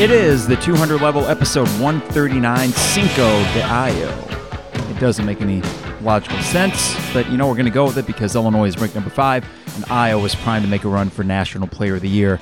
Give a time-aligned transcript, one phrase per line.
[0.00, 4.90] It is the 200 level episode 139 Cinco de Ayo.
[4.90, 5.60] It doesn't make any
[6.00, 8.94] logical sense, but you know we're going to go with it because Illinois is ranked
[8.94, 9.44] number five
[9.74, 12.40] and Ayo is primed to make a run for National Player of the Year.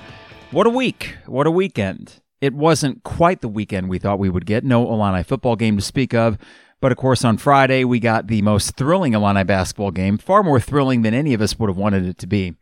[0.53, 1.17] What a week!
[1.27, 2.21] What a weekend!
[2.41, 4.63] It wasn't quite the weekend we thought we would get.
[4.63, 6.39] No Illini football game to speak of.
[6.81, 10.61] But of course, on Friday, we got the most thrilling Illini basketball game, far more
[10.61, 12.55] thrilling than any of us would have wanted it to be.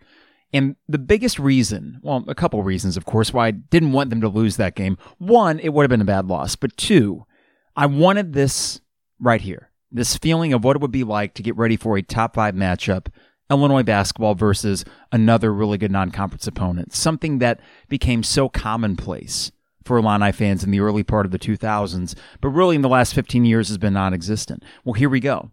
[0.52, 4.20] And the biggest reason, well, a couple reasons, of course, why I didn't want them
[4.20, 4.96] to lose that game.
[5.18, 6.56] One, it would have been a bad loss.
[6.56, 7.26] But two,
[7.74, 8.80] I wanted this
[9.18, 12.02] right here this feeling of what it would be like to get ready for a
[12.02, 13.06] top five matchup
[13.50, 16.92] Illinois basketball versus another really good non conference opponent.
[16.92, 19.52] Something that became so commonplace
[19.84, 23.14] for Illini fans in the early part of the 2000s, but really in the last
[23.14, 24.64] 15 years has been non existent.
[24.84, 25.50] Well, here we go.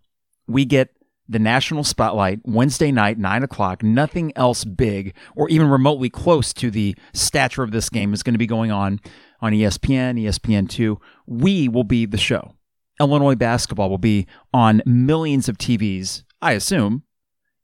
[0.47, 0.89] We get
[1.27, 3.83] the national spotlight Wednesday night, 9 o'clock.
[3.83, 8.33] Nothing else big or even remotely close to the stature of this game is going
[8.33, 8.99] to be going on
[9.41, 10.97] on ESPN, ESPN2.
[11.25, 12.55] We will be the show.
[12.99, 17.03] Illinois basketball will be on millions of TVs, I assume,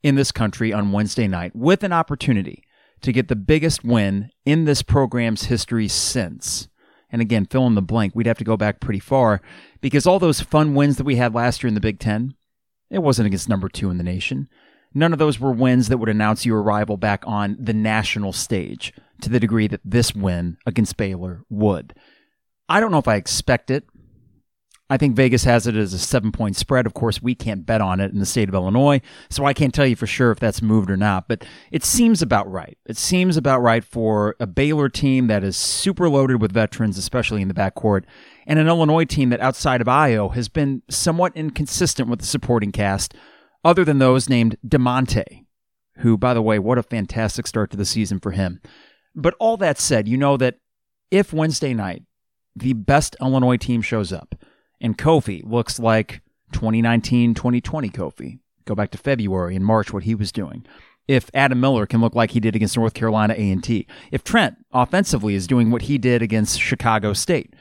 [0.02, 2.64] in this country on Wednesday night with an opportunity
[3.02, 6.68] to get the biggest win in this program's history since.
[7.12, 9.42] And again, fill in the blank, we'd have to go back pretty far
[9.82, 12.36] because all those fun wins that we had last year in the Big Ten,
[12.90, 14.50] it wasn't against number two in the nation.
[14.94, 18.94] None of those were wins that would announce your arrival back on the national stage
[19.22, 21.94] to the degree that this win against Baylor would.
[22.68, 23.86] I don't know if I expect it.
[24.92, 26.88] I think Vegas has it as a seven point spread.
[26.88, 29.74] Of course, we can't bet on it in the state of Illinois, so I can't
[29.74, 32.78] tell you for sure if that's moved or not, but it seems about right.
[32.88, 37.44] It seems about right for a Baylor team that is super loaded with veterans, especially
[37.44, 38.04] in the backcourt,
[38.48, 42.72] and an Illinois team that outside of Ayo has been somewhat inconsistent with the supporting
[42.72, 43.14] cast,
[43.64, 45.46] other than those named Da'Monte,
[45.98, 48.60] who, by the way, what a fantastic start to the season for him.
[49.14, 50.56] But all that said, you know that
[51.12, 52.04] if Wednesday night
[52.56, 54.36] the best Illinois team shows up,
[54.82, 56.22] and Kofi looks like
[56.54, 58.40] 2019 2020 Kofi.
[58.66, 60.66] Go back to February and March, what he was doing.
[61.08, 65.34] If Adam Miller can look like he did against North Carolina A&T, if Trent offensively
[65.34, 67.56] is doing what he did against Chicago State,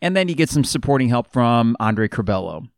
[0.00, 2.68] and then you get some supporting help from Andre Curbelo,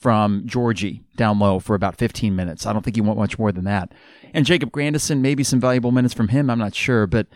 [0.00, 2.66] from Georgie down low for about 15 minutes.
[2.66, 3.92] I don't think you want much more than that.
[4.32, 6.48] And Jacob Grandison, maybe some valuable minutes from him.
[6.48, 7.26] I'm not sure, but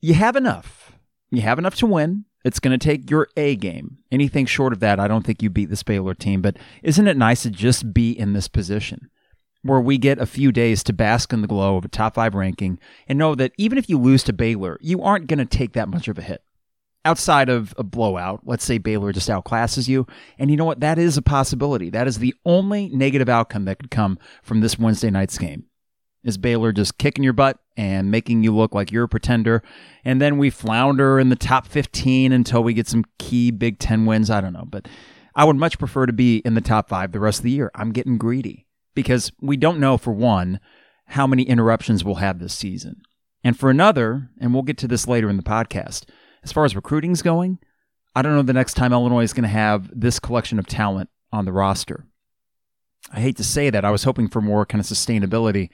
[0.00, 0.92] you have enough.
[1.30, 2.24] You have enough to win.
[2.46, 3.98] It's going to take your A game.
[4.12, 6.42] Anything short of that, I don't think you beat this Baylor team.
[6.42, 9.10] But isn't it nice to just be in this position
[9.62, 12.36] where we get a few days to bask in the glow of a top five
[12.36, 15.72] ranking and know that even if you lose to Baylor, you aren't going to take
[15.72, 16.44] that much of a hit?
[17.04, 20.06] Outside of a blowout, let's say Baylor just outclasses you.
[20.38, 20.78] And you know what?
[20.78, 21.90] That is a possibility.
[21.90, 25.64] That is the only negative outcome that could come from this Wednesday night's game.
[26.26, 29.62] Is Baylor just kicking your butt and making you look like you're a pretender?
[30.04, 34.06] And then we flounder in the top 15 until we get some key Big Ten
[34.06, 34.28] wins.
[34.28, 34.64] I don't know.
[34.66, 34.88] But
[35.36, 37.70] I would much prefer to be in the top five the rest of the year.
[37.76, 40.58] I'm getting greedy because we don't know, for one,
[41.06, 43.02] how many interruptions we'll have this season.
[43.44, 46.06] And for another, and we'll get to this later in the podcast,
[46.42, 47.60] as far as recruiting's going,
[48.16, 51.08] I don't know the next time Illinois is going to have this collection of talent
[51.30, 52.06] on the roster.
[53.12, 53.84] I hate to say that.
[53.84, 55.70] I was hoping for more kind of sustainability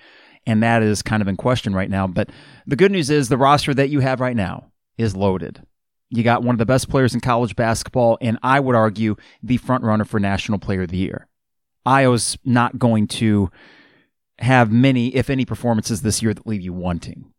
[0.46, 2.06] and that is kind of in question right now.
[2.06, 2.30] But
[2.66, 5.62] the good news is the roster that you have right now is loaded.
[6.10, 9.56] You got one of the best players in college basketball, and I would argue the
[9.56, 11.26] front runner for National Player of the Year.
[11.86, 13.50] Ayo's not going to
[14.38, 17.32] have many, if any, performances this year that leave you wanting.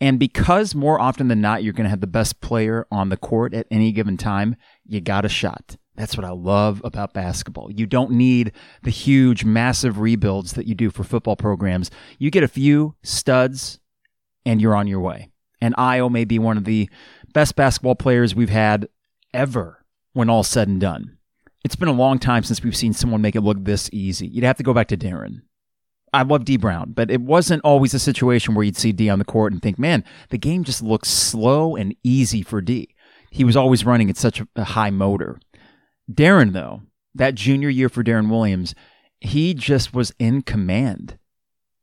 [0.00, 3.16] And because more often than not, you're going to have the best player on the
[3.16, 5.76] court at any given time, you got a shot.
[5.98, 7.72] That's what I love about basketball.
[7.72, 8.52] You don't need
[8.84, 11.90] the huge, massive rebuilds that you do for football programs.
[12.20, 13.80] You get a few studs
[14.46, 15.32] and you're on your way.
[15.60, 16.88] And Ayo may be one of the
[17.34, 18.88] best basketball players we've had
[19.34, 21.18] ever when all's said and done.
[21.64, 24.28] It's been a long time since we've seen someone make it look this easy.
[24.28, 25.42] You'd have to go back to Deron.
[26.12, 29.18] I love D Brown, but it wasn't always a situation where you'd see D on
[29.18, 32.94] the court and think, man, the game just looks slow and easy for D.
[33.30, 35.40] He was always running at such a high motor.
[36.10, 36.82] Deron, though,
[37.14, 38.74] that junior year for Deron Williams,
[39.20, 41.18] he just was in command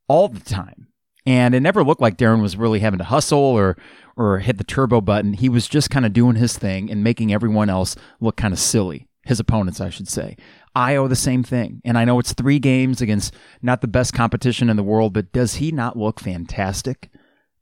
[0.07, 0.87] all the time.
[1.25, 3.77] And it never looked like Deron was really having to hustle or
[4.17, 5.33] or hit the turbo button.
[5.33, 8.59] He was just kind of doing his thing and making everyone else look kind of
[8.59, 9.07] silly.
[9.25, 10.37] His opponents, I should say.
[10.75, 11.81] Ayo the same thing.
[11.83, 15.33] And I know it's three games against not the best competition in the world, but
[15.33, 17.09] does he not look fantastic?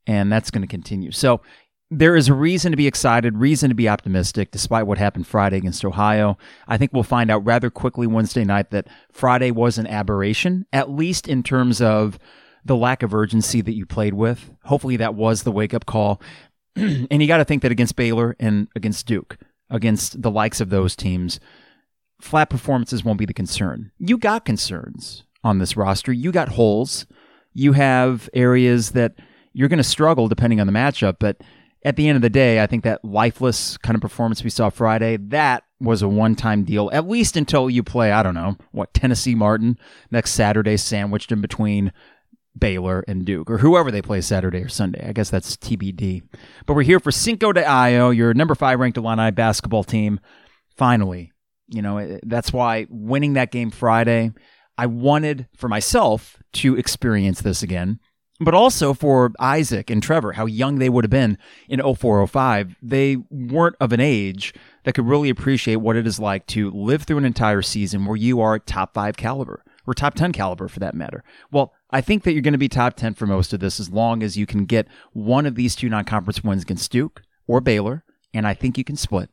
[0.06, 1.10] And that's going to continue.
[1.10, 1.40] So
[1.90, 5.58] there is a reason to be excited, reason to be optimistic, despite what happened Friday
[5.58, 6.38] against Ohio.
[6.66, 10.90] I think we'll find out rather quickly Wednesday night that Friday was an aberration, at
[10.90, 12.18] least in terms of
[12.64, 14.50] the lack of urgency that you played with.
[14.64, 16.20] Hopefully, that was the wake up call.
[16.76, 19.36] and you got to think that against Baylor and against Duke,
[19.70, 21.38] against the likes of those teams,
[22.20, 23.92] flat performances won't be the concern.
[23.98, 26.12] You got concerns on this roster.
[26.12, 27.06] You got holes.
[27.52, 29.14] You have areas that
[29.52, 31.40] you're going to struggle depending on the matchup, but
[31.84, 34.70] at the end of the day, I think that lifeless kind of performance we saw
[34.70, 38.56] Friday, that was a one time deal, at least until you play, I don't know,
[38.72, 39.78] what, Tennessee Martin
[40.10, 41.92] next Saturday, sandwiched in between
[42.58, 45.06] Baylor and Duke, or whoever they play Saturday or Sunday.
[45.06, 46.22] I guess that's TBD.
[46.66, 50.20] But we're here for Cinco de Ayo, your number five ranked Illini basketball team.
[50.76, 51.32] Finally,
[51.68, 54.32] you know, eh, that's why winning that game Friday,
[54.78, 57.98] I wanted for myself to experience this again
[58.44, 61.38] but also for Isaac and Trevor, how young they would have been
[61.68, 62.76] in 0405.
[62.82, 64.54] They weren't of an age
[64.84, 68.16] that could really appreciate what it is like to live through an entire season where
[68.16, 71.22] you are top five caliber or top 10 caliber for that matter.
[71.50, 73.90] Well, I think that you're going to be top 10 for most of this as
[73.90, 77.60] long as you can get one of these two non conference wins against Duke or
[77.60, 79.30] Baylor, and I think you can split.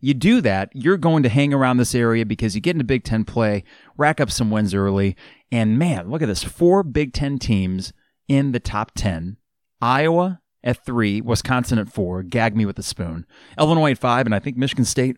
[0.00, 3.04] You do that, you're going to hang around this area because you get into Big
[3.04, 3.62] Ten play,
[3.96, 5.16] rack up some wins early,
[5.52, 7.92] and man, look at this four Big Ten teams
[8.28, 9.36] in the top 10.
[9.80, 13.26] Iowa at three, Wisconsin at four, gag me with a spoon.
[13.58, 15.16] Illinois at five, and I think Michigan State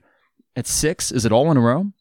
[0.57, 1.13] at six.
[1.13, 1.93] Is it all in a row?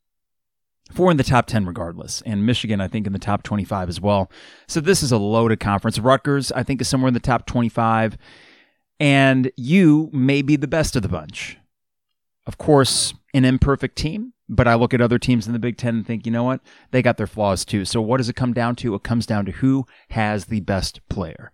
[0.91, 2.21] Four in the top 10, regardless.
[2.25, 4.29] And Michigan, I think, in the top 25 as well.
[4.67, 5.97] So this is a loaded conference.
[5.97, 8.17] Rutgers, I think, is somewhere in the top 25.
[8.99, 11.57] And you may be the best of the bunch.
[12.45, 15.95] Of course, an imperfect team, but I look at other teams in the Big Ten
[15.95, 16.61] and think, you know what?
[16.91, 17.85] They got their flaws too.
[17.85, 18.95] So what does it come down to?
[18.95, 21.51] It comes down to who has the best player.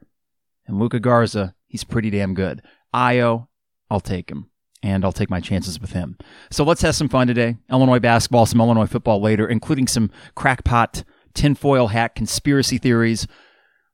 [0.68, 2.62] And Luka Garza, he's pretty damn good.
[2.94, 3.48] Ayo,
[3.90, 4.50] I'll take him.
[4.82, 6.18] And I'll take my chances with him.
[6.52, 7.58] So let's have some fun today.
[7.70, 11.04] Illinois basketball, some Illinois football later, including some crackpot
[11.34, 13.28] tinfoil hat conspiracy theories.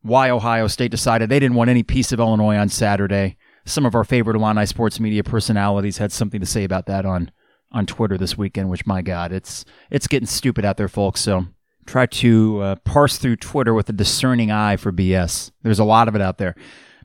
[0.01, 3.37] Why Ohio State decided they didn't want any piece of Illinois on Saturday.
[3.65, 7.31] Some of our favorite Illini sports media personalities had something to say about that on
[7.75, 11.19] on Twitter this weekend, which my God, it's it's getting stupid out there, folks.
[11.19, 11.45] So
[11.85, 15.51] try to uh, parse through Twitter with a discerning eye for BS.
[15.61, 16.55] There's a lot of it out there.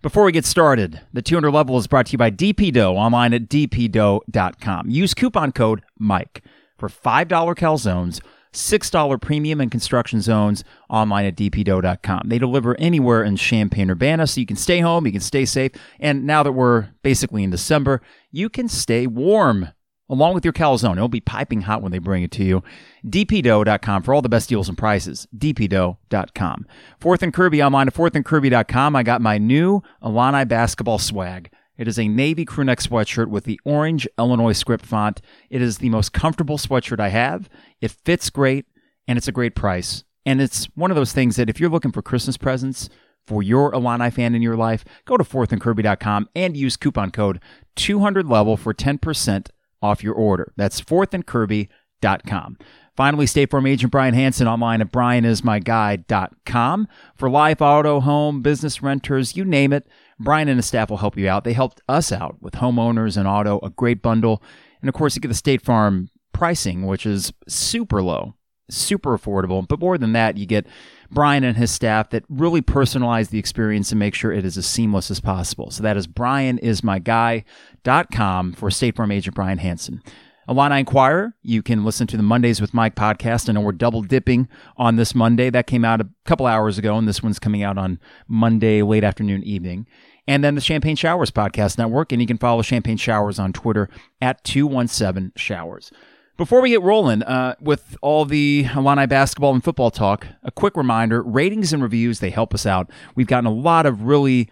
[0.00, 3.34] Before we get started, the 200 level is brought to you by DP Dough online
[3.34, 4.88] at dpdough.com.
[4.88, 6.42] Use coupon code Mike
[6.78, 8.20] for $5 calzones,
[8.54, 12.22] $6 premium and construction zones online at dpdough.com.
[12.28, 15.72] They deliver anywhere in Champaign Urbana, so you can stay home, you can stay safe,
[15.98, 18.00] and now that we're basically in December,
[18.30, 19.68] you can stay warm
[20.10, 20.96] along with your calzone.
[20.96, 22.62] It'll be piping hot when they bring it to you.
[23.06, 25.26] dpdough.com for all the best deals and prices.
[25.36, 26.66] dpdough.com.
[26.98, 28.96] Fourth and Kirby online at fourthandkirby.com.
[28.96, 31.50] I got my new Illini basketball swag.
[31.78, 35.22] It is a navy crewneck sweatshirt with the orange Illinois script font.
[35.48, 37.48] It is the most comfortable sweatshirt I have.
[37.80, 38.66] It fits great
[39.08, 40.04] and it's a great price.
[40.26, 42.90] And it's one of those things that if you're looking for Christmas presents
[43.26, 47.40] for your Illini fan in your life, go to fourthandkirby.com and use coupon code
[47.76, 49.48] 200level for 10%
[49.82, 50.52] off your order.
[50.56, 52.58] That's fourthandkirby.com.
[52.96, 56.88] Finally, State Farm agent Brian Hanson online at brianismyguide.com.
[57.16, 59.86] For life, auto, home, business renters, you name it,
[60.18, 61.44] Brian and his staff will help you out.
[61.44, 64.42] They helped us out with homeowners and auto, a great bundle.
[64.82, 68.34] And of course, you get the State Farm pricing, which is super low,
[68.70, 69.66] super affordable.
[69.66, 70.66] But more than that, you get
[71.10, 74.66] Brian and his staff that really personalize the experience and make sure it is as
[74.66, 75.70] seamless as possible.
[75.70, 80.02] So that is brianismyguy.com for State Farm agent Brian Hanson.
[80.48, 83.48] Illini Inquirer, you can listen to the Mondays with Mike podcast.
[83.48, 85.48] I know we're double dipping on this Monday.
[85.48, 89.04] That came out a couple hours ago, and this one's coming out on Monday, late
[89.04, 89.86] afternoon, evening.
[90.26, 93.88] And then the Champagne Showers Podcast Network, and you can follow Champagne Showers on Twitter
[94.20, 95.92] at 217 Showers.
[96.40, 100.74] Before we get rolling uh, with all the Illini basketball and football talk, a quick
[100.74, 102.90] reminder ratings and reviews, they help us out.
[103.14, 104.48] We've gotten a lot of really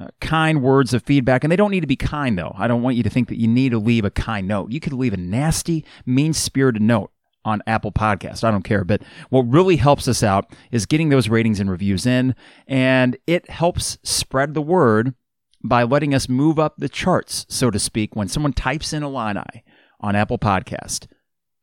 [0.00, 2.54] uh, kind words of feedback, and they don't need to be kind, though.
[2.56, 4.70] I don't want you to think that you need to leave a kind note.
[4.70, 7.10] You could leave a nasty, mean spirited note
[7.44, 8.44] on Apple Podcast.
[8.44, 8.84] I don't care.
[8.84, 12.36] But what really helps us out is getting those ratings and reviews in,
[12.68, 15.12] and it helps spread the word
[15.64, 19.64] by letting us move up the charts, so to speak, when someone types in Illini
[19.98, 21.08] on Apple Podcast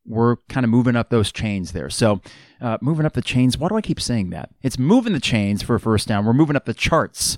[0.09, 1.89] we're kind of moving up those chains there.
[1.89, 2.21] So,
[2.59, 3.57] uh, moving up the chains.
[3.57, 4.49] Why do I keep saying that?
[4.61, 6.25] It's moving the chains for a first down.
[6.25, 7.37] We're moving up the charts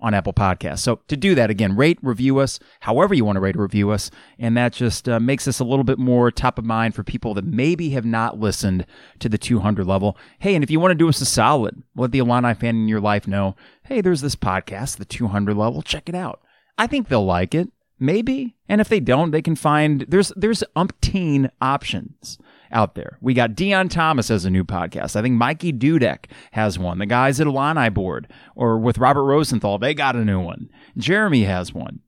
[0.00, 0.78] on Apple Podcasts.
[0.78, 3.90] So, to do that, again, rate, review us, however you want to rate or review
[3.90, 4.10] us.
[4.38, 7.34] And that just uh, makes us a little bit more top of mind for people
[7.34, 8.86] that maybe have not listened
[9.18, 10.16] to the 200 level.
[10.38, 12.88] Hey, and if you want to do us a solid, let the Illini fan in
[12.88, 15.82] your life know hey, there's this podcast, the 200 level.
[15.82, 16.40] Check it out.
[16.78, 17.68] I think they'll like it.
[18.02, 18.56] Maybe.
[18.68, 22.36] And if they don't, they can find there's there's umpteen options
[22.72, 23.16] out there.
[23.20, 25.14] We got Deon Thomas as a new podcast.
[25.14, 26.98] I think Mikey Dudek has one.
[26.98, 30.68] The guys at Illini board or with Robert Rosenthal, they got a new one.
[30.96, 32.00] Jeremy has one.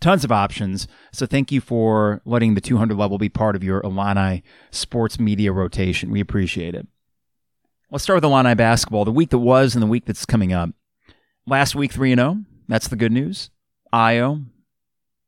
[0.00, 0.86] tons of options.
[1.12, 5.50] So thank you for letting the 200 level be part of your Illini sports media
[5.50, 6.10] rotation.
[6.10, 6.86] We appreciate it.
[7.90, 10.74] Let's start with Illini basketball, the week that was and the week that's coming up.
[11.46, 12.44] Last week, 3 0.
[12.68, 13.48] That's the good news.
[13.94, 14.44] Ayo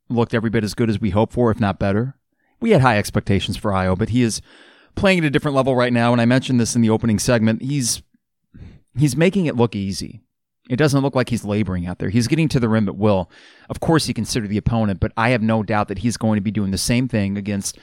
[0.08, 2.16] looked every bit as good as we hoped for, if not better.
[2.60, 4.40] We had high expectations for Ayo, but he is
[4.96, 6.12] playing at a different level right now.
[6.12, 7.62] And I mentioned this in the opening segment.
[7.62, 8.02] He's
[8.96, 10.22] he's making it look easy.
[10.68, 12.10] It doesn't look like he's laboring out there.
[12.10, 13.30] He's getting to the rim at will.
[13.70, 16.42] Of course, he considered the opponent, but I have no doubt that he's going to
[16.42, 17.78] be doing the same thing against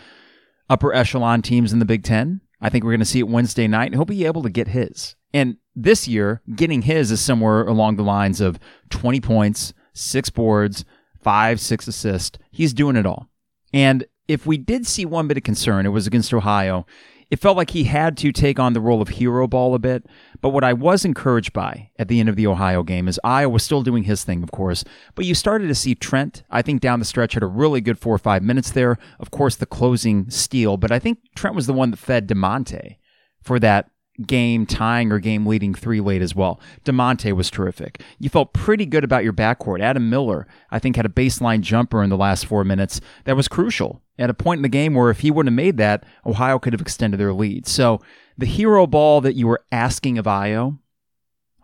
[0.69, 2.41] upper echelon teams in the Big Ten.
[2.61, 4.69] I think we're going to see it Wednesday night, and he'll be able to get
[4.69, 5.15] his.
[5.33, 10.85] And this year, getting his is somewhere along the lines of 20 points, six boards,
[11.25, 12.39] five, six assists.
[12.51, 13.27] He's doing it all.
[13.73, 16.85] And if we did see one bit of concern, it was against Ohio
[17.31, 20.05] it felt like he had to take on the role of hero ball a bit.
[20.41, 23.51] But what I was encouraged by at the end of the Ohio game is Ayo
[23.51, 24.83] was still doing his thing, of course.
[25.15, 27.97] But you started to see Trent, I think, down the stretch had a really good
[27.97, 28.97] four or five minutes there.
[29.19, 32.97] Of course, the closing steal, but I think Trent was the one that fed Da'Monte
[33.41, 33.89] for that
[34.25, 36.59] game tying or game leading three late as well.
[36.85, 38.01] Da'Monte was terrific.
[38.19, 39.81] You felt pretty good about your backcourt.
[39.81, 43.47] Adam Miller, I think, had a baseline jumper in the last four minutes that was
[43.47, 46.59] crucial at a point in the game where if he wouldn't have made that, Ohio
[46.59, 47.67] could have extended their lead.
[47.67, 48.01] So
[48.37, 50.79] the hero ball that you were asking of Ayo,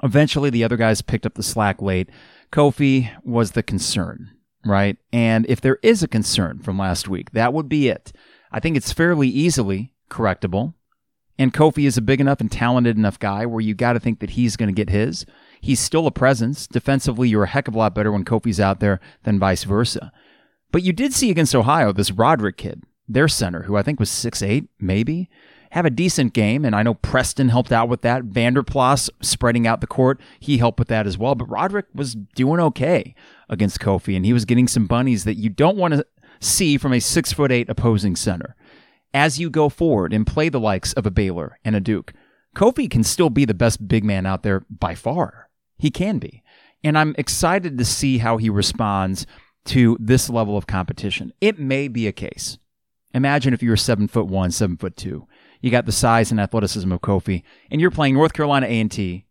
[0.03, 2.09] eventually the other guys picked up the slack late.
[2.51, 4.31] Kofi was the concern,
[4.65, 4.97] right?
[5.13, 8.11] And if there is a concern from last week, that would be it.
[8.51, 10.73] I think it's fairly easily correctable.
[11.41, 14.19] And Kofi is a big enough and talented enough guy where you got to think
[14.19, 15.25] that he's going to get his.
[15.59, 16.67] He's still a presence.
[16.67, 20.11] Defensively, you're a heck of a lot better when Kofi's out there than vice versa.
[20.71, 24.11] But you did see against Ohio this Roderick kid, their center, who I think was
[24.11, 25.31] six eight, maybe,
[25.71, 26.63] have a decent game.
[26.63, 28.25] And I know Preston helped out with that.
[28.25, 31.33] Vander Plas spreading out the court, he helped with that as well.
[31.33, 33.15] But Roderick was doing okay
[33.49, 36.05] against Kofi, and he was getting some bunnies that you don't want to
[36.39, 38.55] see from a six foot eight opposing center
[39.13, 42.13] as you go forward and play the likes of a Baylor and a Duke,
[42.55, 45.49] Kofi can still be the best big man out there by far.
[45.77, 46.43] He can be.
[46.83, 49.25] And I'm excited to see how he responds
[49.65, 51.31] to this level of competition.
[51.39, 52.57] It may be a case.
[53.13, 55.27] Imagine if you were seven foot one, seven foot two.
[55.61, 59.25] You got the size and athleticism of Kofi, and you're playing North Carolina A&T,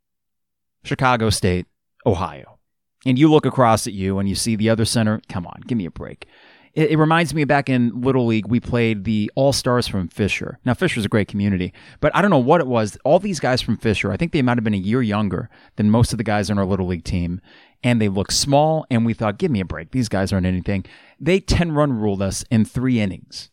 [0.84, 1.66] Chicago State,
[2.06, 2.58] Ohio.
[3.04, 5.20] And you look across at you and you see the other center.
[5.28, 6.26] Come on, give me a break.
[6.74, 10.58] It, it, reminds me back in Little League, we played the All Stars from Fisher.
[10.64, 12.96] Now, Fisher's a great community, but I don't know what it was.
[13.04, 15.90] All these guys from Fisher, I think they might have been a year younger than
[15.90, 17.40] most of the guys on our Little League team.
[17.82, 19.90] And they looked small, and we thought, give me a break.
[19.90, 20.84] These guys aren't anything.
[21.18, 23.50] They 10 run ruled us in three innings.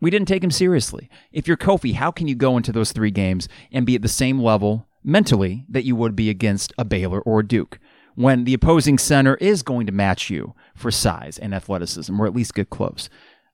[0.00, 1.08] We didn't take them seriously.
[1.30, 4.08] If you're Kofi, how can you go into those three games and be at the
[4.08, 7.78] same level mentally that you would be against a Baylor or a Duke?
[8.14, 12.34] When the opposing center is going to match you for size and athleticism, or at
[12.34, 13.08] least get close.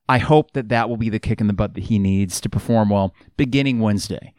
[0.09, 2.49] I hope that that will be the kick in the butt that he needs to
[2.49, 4.35] perform well beginning Wednesday.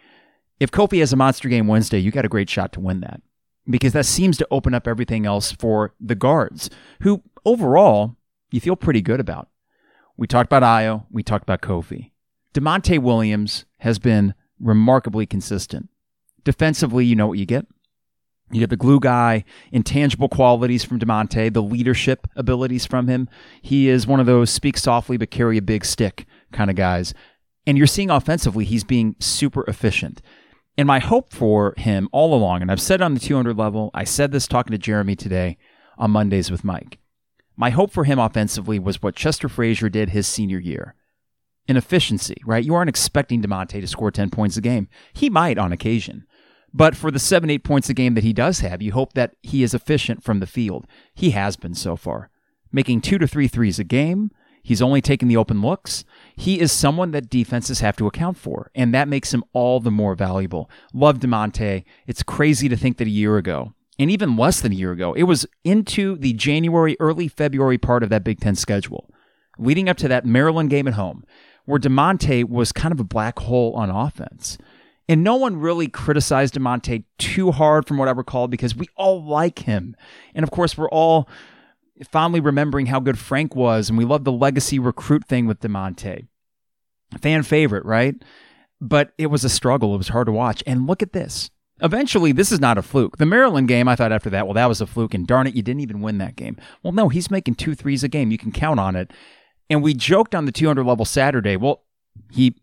[0.60, 3.22] If Kofi has a monster game Wednesday, you got a great shot to win that
[3.70, 6.70] because that seems to open up everything else for the guards,
[7.02, 8.16] who overall
[8.50, 9.50] you feel pretty good about.
[10.16, 12.12] We talked about Ayo, we talked about Kofi.
[12.54, 15.90] Da'Monte Williams has been remarkably consistent.
[16.44, 17.68] Defensively, you know what you get.
[18.52, 23.28] You get the glue guy, intangible qualities from Da'Monte, the leadership abilities from him.
[23.62, 27.14] He is one of those speak softly but carry a big stick kind of guys.
[27.66, 30.22] And you're seeing offensively, he's being super efficient.
[30.78, 33.92] And my hope for him all along, and I've said it on the 200 level,
[33.94, 35.58] I said this talking to Jeremy today
[35.98, 37.00] on Mondays with Mike.
[37.58, 40.94] My hope for him offensively was what Chester Frazier did his senior year.
[41.68, 42.64] An efficiency, right?
[42.64, 44.88] You aren't expecting Da'Monte to score 10 points a game.
[45.12, 46.26] He might on occasion.
[46.78, 49.36] But for the seven, eight points a game that he does have, you hope that
[49.42, 50.86] he is efficient from the field.
[51.16, 52.30] He has been so far,
[52.72, 54.30] making two to three threes a game.
[54.62, 56.06] He's only taking the open looks.
[56.36, 59.90] He is someone that defenses have to account for, and that makes him all the
[59.90, 60.70] more valuable.
[60.94, 61.84] Love Da'Monte.
[62.06, 65.14] It's crazy to think that a year ago, and even less than a year ago,
[65.14, 69.10] it was into the January, early February part of that Big Ten schedule,
[69.58, 71.26] leading up to that Maryland game at home,
[71.66, 74.60] where Da'Monte was kind of a black hole on offense.
[75.10, 79.24] And no one really criticized Da'Monte too hard from what I recall because we all
[79.24, 79.96] like him.
[80.36, 81.30] And of course, we're all
[82.12, 86.28] fondly remembering how good Frank was, and we love the legacy recruit thing with Da'Monte.
[87.22, 88.16] Fan favorite, right?
[88.82, 89.96] But it was a struggle.
[89.96, 90.62] It was hard to watch.
[90.68, 91.50] And look at this.
[91.82, 93.18] Eventually, this is not a fluke.
[93.18, 95.56] The Maryland game, I thought after that, well, that was a fluke, and darn it,
[95.56, 96.58] you didn't even win that game.
[96.84, 98.32] Well, no, he's making two threes a game.
[98.32, 99.12] You can count on it.
[99.70, 101.56] And we joked on the 200 level Saturday.
[101.56, 101.84] Well,
[102.32, 102.56] he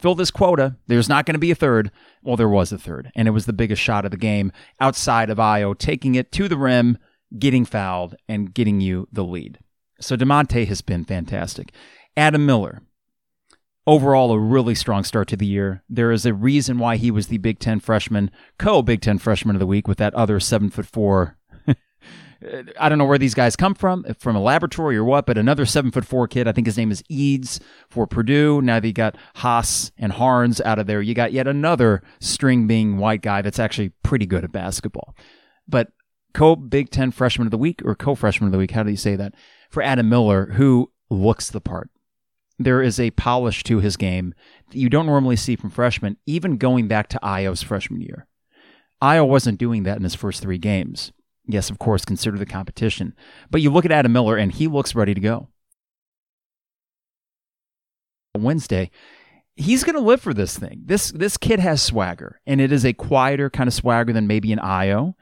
[0.00, 0.76] fill this quota.
[0.86, 1.90] There's not going to be a third.
[2.22, 5.30] Well, there was a third, and it was the biggest shot of the game outside
[5.30, 6.98] of Ayo taking it to the rim,
[7.38, 9.58] getting fouled, and getting you the lead.
[10.00, 11.72] So Da'Monte has been fantastic.
[12.16, 12.82] Adam Miller,
[13.86, 15.82] overall a really strong start to the year.
[15.88, 19.56] There is a reason why he was the Big Ten freshman, co Big Ten freshman
[19.56, 21.36] of the week with that other seven foot four.
[22.78, 25.66] I don't know where these guys come from, from a laboratory or what, but another
[25.66, 26.48] seven foot four kid.
[26.48, 28.62] I think his name is Edey for Purdue.
[28.62, 32.98] Now they got Haas and Haarms out of there, you got yet another string being
[32.98, 35.14] white guy that's actually pretty good at basketball.
[35.68, 35.88] But
[36.32, 38.90] co Big Ten freshman of the week or co freshman of the week, how do
[38.90, 39.34] you say that?
[39.70, 41.90] For Adam Miller, who looks the part
[42.60, 44.34] there is a polish to his game
[44.68, 48.26] that you don't normally see from freshmen, even going back to Ayo's freshman year.
[49.02, 51.10] Ayo wasn't doing that in his first three games.
[51.52, 53.14] Yes, of course, consider the competition.
[53.50, 55.48] But you look at Adam Miller and he looks ready to go.
[58.36, 58.90] Wednesday,
[59.56, 60.82] he's going to live for this thing.
[60.86, 64.52] This this kid has swagger, and it is a quieter kind of swagger than maybe
[64.52, 65.14] an Ayo.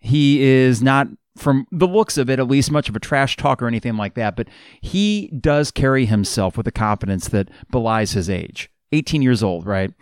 [0.00, 3.62] He is not from the looks of it, at least much of a trash talk
[3.62, 4.48] or anything like that, but
[4.80, 8.70] he does carry himself with a confidence that belies his age.
[8.92, 9.92] 18 years old, right?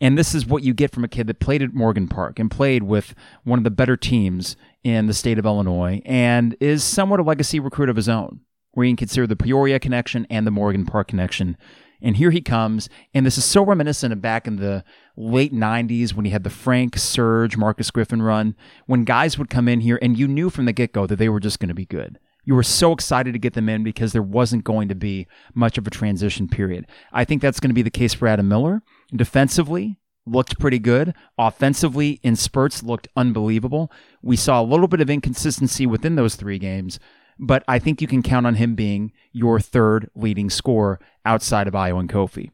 [0.00, 2.50] And this is what you get from a kid that played at Morgan Park and
[2.50, 3.14] played with
[3.44, 7.60] one of the better teams in the state of Illinois and is somewhat a legacy
[7.60, 8.40] recruit of his own,
[8.76, 11.56] you can consider the Peoria connection and the Morgan Park connection
[12.02, 12.88] and here he comes.
[13.14, 14.84] And this is so reminiscent of back in the
[15.16, 18.54] late 90s when he had the Frank, Serge, Marcus Griffin run,
[18.86, 21.28] when guys would come in here and you knew from the get go that they
[21.28, 22.18] were just going to be good.
[22.44, 25.76] You were so excited to get them in because there wasn't going to be much
[25.76, 26.86] of a transition period.
[27.12, 28.82] I think that's going to be the case for Adam Miller.
[29.14, 31.14] Defensively, looked pretty good.
[31.38, 33.90] Offensively, in spurts, looked unbelievable.
[34.22, 36.98] We saw a little bit of inconsistency within those three games,
[37.38, 41.74] but I think you can count on him being your third leading scorer outside of
[41.74, 42.50] Ayo and Kofi.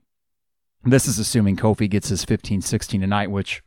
[0.84, 3.62] This is assuming Kofi gets his 15, 16 a night, which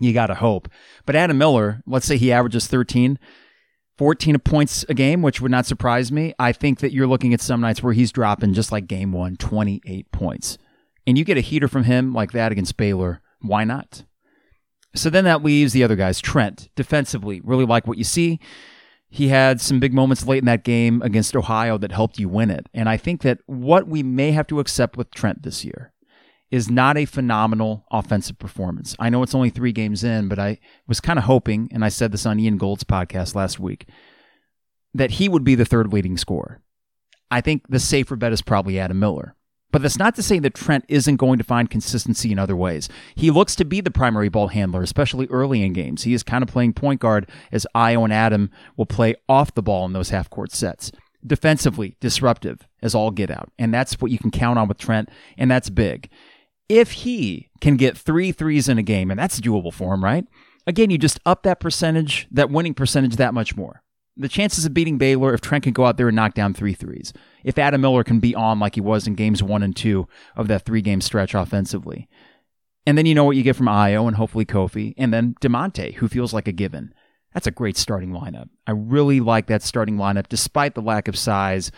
[0.00, 0.68] you got to hope.
[1.06, 3.18] But Adam Miller, let's say he averages 13,
[3.96, 6.34] 14 points a game, which would not surprise me.
[6.38, 9.36] I think that you're looking at some nights where he's dropping just like game one,
[9.36, 10.58] 28 points.
[11.06, 13.20] And you get a heater from him like that against Baylor.
[13.40, 14.04] Why not?
[14.94, 16.20] So then that leaves the other guys.
[16.20, 18.40] Trent, defensively, really like what you see
[19.14, 22.50] he had some big moments late in that game against Ohio that helped you win
[22.50, 22.66] it.
[22.72, 25.92] And I think that what we may have to accept with Trent this year
[26.50, 28.96] is not a phenomenal offensive performance.
[28.98, 31.90] I know it's only three games in, but I was kind of hoping, and I
[31.90, 33.86] said this on Ian Gold's podcast last week,
[34.94, 36.62] that he would be the third leading scorer.
[37.30, 39.36] I think the safer bet is probably Adam Miller.
[39.72, 42.90] But that's not to say that Trent isn't going to find consistency in other ways.
[43.14, 46.02] He looks to be the primary ball handler, especially early in games.
[46.02, 49.62] He is kind of playing point guard as Ayo and Adam will play off the
[49.62, 50.92] ball in those half court sets.
[51.26, 53.50] Defensively, disruptive as all get out.
[53.58, 55.08] And that's what you can count on with Trent,
[55.38, 56.10] and that's big.
[56.68, 60.26] If he can get three threes in a game, and that's doable for him, right?
[60.66, 63.81] Again, you just up that percentage, that winning percentage that much more
[64.16, 66.74] the chances of beating Baylor if Trent can go out there and knock down three
[66.74, 67.12] threes.
[67.44, 70.48] If Adam Miller can be on like he was in games one and two of
[70.48, 72.08] that three game stretch offensively.
[72.86, 75.94] And then you know what you get from Ayo and hopefully Kofi, and then Da'Monte,
[75.94, 76.92] who feels like a given.
[77.32, 78.48] That's a great starting lineup.
[78.66, 81.70] I really like that starting lineup, despite the lack of size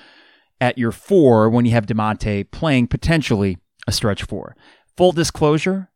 [0.60, 4.56] at your four when you have Da'Monte playing potentially a stretch four.
[4.96, 5.90] Full disclosure,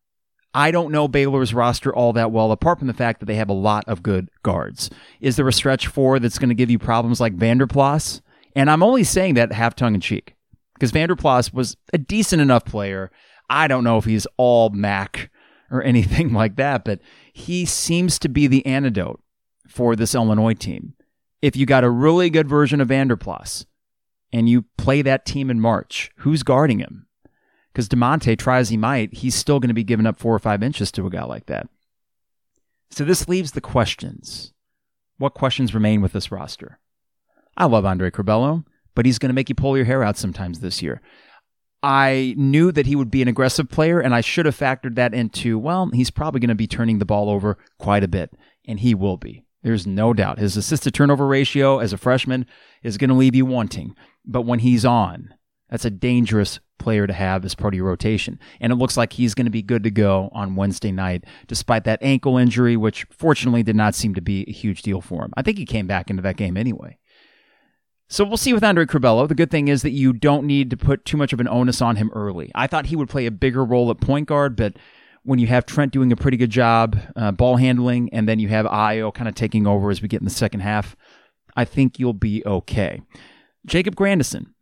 [0.58, 3.48] I don't know Baylor's roster all that well, apart from the fact that they have
[3.48, 4.90] a lot of good guards.
[5.20, 8.22] Is there a stretch four that's going to give you problems like Vander Plas?
[8.56, 10.34] And I'm only saying that half tongue in cheek
[10.74, 13.12] because Vander Plas was a decent enough player.
[13.48, 15.30] I don't know if he's all MAC
[15.70, 16.98] or anything like that, but
[17.32, 19.20] he seems to be the antidote
[19.68, 20.94] for this Illinois team.
[21.40, 23.64] If you got a really good version of Vander Plas
[24.32, 27.06] and you play that team in March, who's guarding him?
[27.78, 30.40] Because Da'Monte, try as he might, he's still going to be giving up four or
[30.40, 31.68] five inches to a guy like that.
[32.90, 34.52] So this leaves the questions.
[35.18, 36.80] What questions remain with this roster?
[37.56, 38.64] I love Andre Curbelo,
[38.96, 41.00] but he's going to make you pull your hair out sometimes this year.
[41.80, 45.14] I knew that he would be an aggressive player, and I should have factored that
[45.14, 48.32] into, well, he's probably going to be turning the ball over quite a bit,
[48.66, 49.44] and he will be.
[49.62, 50.40] There's no doubt.
[50.40, 52.44] His assist to turnover ratio as a freshman
[52.82, 53.94] is going to leave you wanting.
[54.24, 55.32] But when he's on,
[55.70, 58.38] that's a dangerous player to have as part of your rotation.
[58.60, 61.84] And it looks like he's going to be good to go on Wednesday night, despite
[61.84, 65.32] that ankle injury, which fortunately did not seem to be a huge deal for him.
[65.36, 66.98] I think he came back into that game anyway.
[68.08, 69.28] So we'll see with Andre Curbelo.
[69.28, 71.82] The good thing is that you don't need to put too much of an onus
[71.82, 72.50] on him early.
[72.54, 74.78] I thought he would play a bigger role at point guard, but
[75.24, 78.48] when you have Trent doing a pretty good job uh, ball handling, and then you
[78.48, 80.96] have Ayo kind of taking over as we get in the second half,
[81.54, 83.02] I think you'll be okay.
[83.66, 84.54] Jacob Grandison,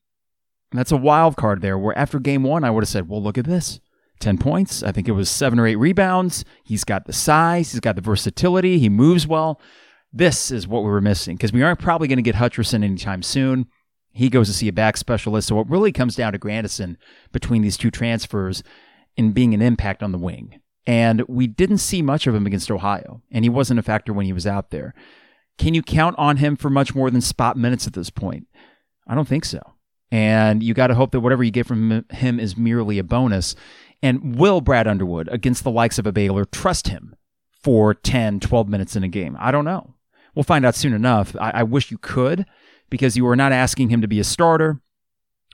[0.79, 3.39] that's a wild card there where after game one, I would have said, well, look
[3.39, 3.81] at this
[4.21, 4.83] 10 points.
[4.83, 6.45] I think it was seven or eight rebounds.
[6.65, 9.61] He's got the size, he's got the versatility, he moves well.
[10.13, 13.23] This is what we were missing because we aren't probably going to get Hutcherson anytime
[13.23, 13.67] soon.
[14.13, 15.49] He goes to see a back specialist.
[15.49, 16.97] So it really comes down to Grandison
[17.33, 18.63] between these two transfers
[19.17, 20.61] in being an impact on the wing.
[20.87, 24.25] And we didn't see much of him against Ohio, and he wasn't a factor when
[24.25, 24.95] he was out there.
[25.59, 28.47] Can you count on him for much more than spot minutes at this point?
[29.07, 29.76] I don't think so.
[30.11, 33.55] And you got to hope that whatever you get from him is merely a bonus.
[34.03, 37.17] And will Brad Underwood, against the likes of a Baylor, trust him
[37.63, 39.37] for 10, 12 minutes in a game?
[39.41, 39.95] I don't know.
[40.35, 41.35] We'll find out soon enough.
[41.41, 42.47] I, I wish you could
[42.91, 44.81] because you are not asking him to be a starter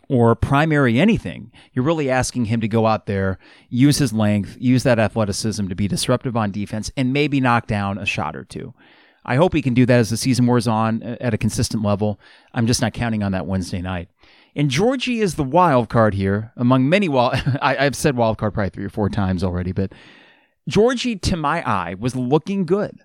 [0.08, 1.50] or primary anything.
[1.72, 3.38] You're really asking him to go out there,
[3.70, 7.96] use his length, use that athleticism to be disruptive on defense, and maybe knock down
[7.96, 8.74] a shot or two.
[9.24, 11.82] I hope he can do that as the season wears on uh, at a consistent
[11.82, 12.20] level.
[12.52, 14.08] I'm just not counting on that Wednesday night.
[14.54, 17.34] And Georgie is the wild card here among many wild.
[17.62, 19.92] I, have said wild card probably three or four times already, but
[20.68, 23.00] Georgie, to my eye, was looking good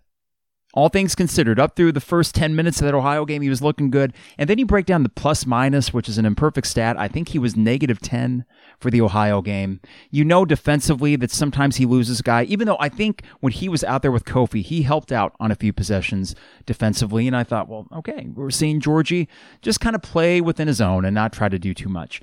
[0.77, 3.63] all things considered, up through the first 10 minutes of that Ohio game, he was
[3.63, 4.13] looking good.
[4.37, 6.99] And then you break down the plus minus, which is an imperfect stat.
[6.99, 8.45] I think he was negative 10
[8.79, 9.81] for the Ohio game.
[10.11, 13.67] You know defensively that sometimes he loses a guy, even though I think when he
[13.67, 16.35] was out there with Kofi, he helped out on a few possessions
[16.67, 17.25] defensively.
[17.25, 19.27] And I thought, well, okay, we're seeing Georgie
[19.63, 22.21] just kind of play within his own and not try to do too much.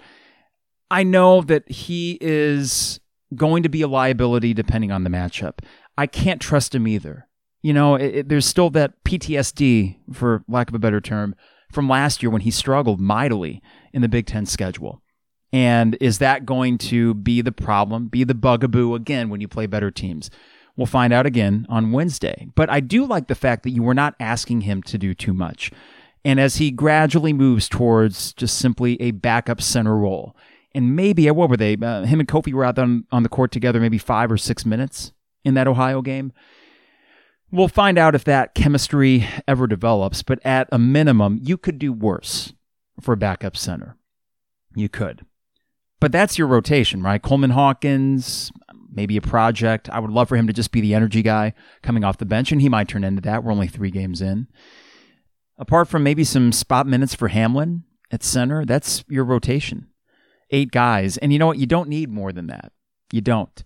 [0.93, 3.01] I know that he is
[3.35, 5.59] going to be a liability depending on the matchup.
[5.99, 7.27] I can't trust him either
[7.65, 11.35] you know, it, it, there's still that PTSD, for lack of a better term,
[11.73, 13.63] from last year when he struggled mightily
[13.95, 15.01] in the Big Ten schedule.
[15.51, 19.67] And is that going to be the problem, be the bugaboo again when you play
[19.67, 20.31] better teams?
[20.77, 22.49] We'll find out again on Wednesday.
[22.55, 25.33] But I do like the fact that you were not asking him to do too
[25.33, 25.71] much.
[26.23, 30.37] And as he gradually moves towards just simply a backup center role,
[30.75, 31.79] and maybe, what were they?
[31.81, 34.67] Uh, him and Kofi were out on, on the court together maybe five or six
[34.67, 35.13] minutes
[35.45, 36.31] in that Ohio game.
[37.55, 41.93] We'll find out if that chemistry ever develops, but at a minimum, you could do
[41.93, 42.53] worse
[43.01, 43.97] for a backup center.
[44.75, 45.25] You could.
[46.01, 47.23] But that's your rotation, right?
[47.23, 48.51] Coleman Hawkins,
[48.93, 49.89] maybe a project.
[49.89, 52.51] I would love for him to just be the energy guy coming off the bench,
[52.51, 53.45] and he might turn into that.
[53.45, 54.49] We're only three games in.
[55.57, 59.87] Apart from maybe some spot minutes for Hamlin at center, that's your rotation.
[60.51, 61.19] Eight guys.
[61.19, 61.59] And you know what?
[61.59, 62.73] You don't need more than that.
[63.13, 63.63] You don't.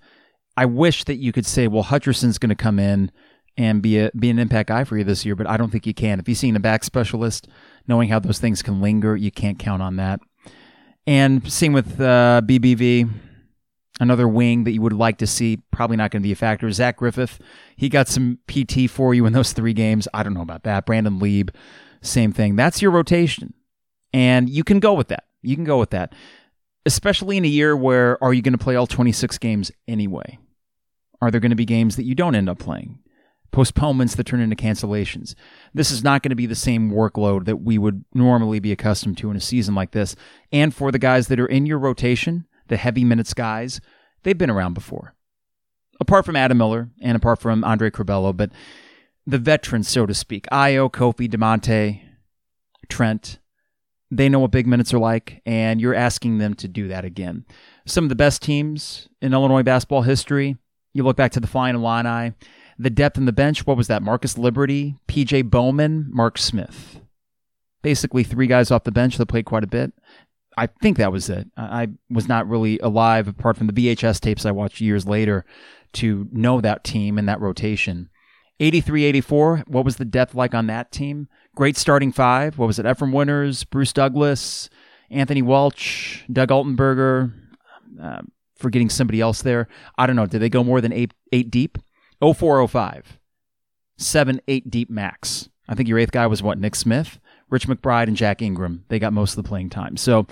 [0.59, 3.11] I wish that you could say, well, Hutcherson's going to come in
[3.59, 5.85] and be a be an impact guy for you this year, but I don't think
[5.85, 6.21] you can.
[6.21, 7.49] If you've seen a back specialist,
[7.89, 10.21] knowing how those things can linger, you can't count on that.
[11.09, 13.11] And same with uh, BBV,
[13.99, 16.71] another wing that you would like to see, probably not going to be a factor.
[16.71, 17.41] Zach Griffith,
[17.77, 20.07] he got some PT for you in those three games.
[20.15, 20.87] I don't know about that.
[20.87, 21.51] Brandon Lieb,
[22.01, 22.55] same thing.
[22.55, 23.55] That's your rotation,
[24.15, 25.25] and you can go with that.
[25.43, 26.15] You can go with that,
[26.87, 30.39] especially in a year where are you going to play all 26 games anyway?
[31.21, 33.01] Are there going to be games that you don't end up playing?
[33.51, 35.35] Postponements that turn into cancellations.
[35.73, 39.19] This is not going to be the same workload that we would normally be accustomed
[39.19, 40.15] to in a season like this.
[40.53, 43.81] And for the guys that are in your rotation, the heavy minutes guys,
[44.23, 45.15] they've been around before.
[46.01, 48.51] Apart from Adam Miller and apart from Andre Curbelo, but
[49.27, 52.03] the veterans, so to speak, Ayo, Kofi, Da'Monte,
[52.89, 53.39] Trent,
[54.11, 57.45] they know what big minutes are like, and you're asking them to do that again.
[57.87, 60.57] Some of the best teams in Illinois basketball history,
[60.95, 62.33] you look back to the Flying Illini,
[62.79, 64.03] the depth in the bench, what was that?
[64.03, 67.01] Marcus Liberty, PJ Bowman, Mark Smith.
[67.83, 69.93] Basically, three guys off the bench that played quite a bit.
[70.57, 71.49] I think that was it.
[71.57, 75.45] I was not really alive, apart from the VHS tapes I watched years later,
[75.95, 78.11] to know that team and that rotation.
[78.61, 81.29] 83 84, what was the depth like on that team?
[81.55, 82.59] Great starting five.
[82.59, 82.87] What was it?
[82.87, 84.69] Efrem Winters, Bruce Douglas,
[85.11, 87.33] Anthony Welch, Doug Altenberger,
[88.03, 88.23] uh,
[88.57, 89.69] forgetting somebody else there.
[89.97, 90.27] I don't know.
[90.27, 91.79] Did they go more than eight, eight deep?
[92.21, 93.19] 0405.
[93.97, 95.49] Seven, eight deep max.
[95.69, 96.59] I think your eighth guy was what?
[96.59, 97.19] Nick Smith,
[97.51, 98.85] Rich McBride, and Jack Ingram.
[98.89, 99.97] They got most of the playing time.
[99.97, 100.27] So,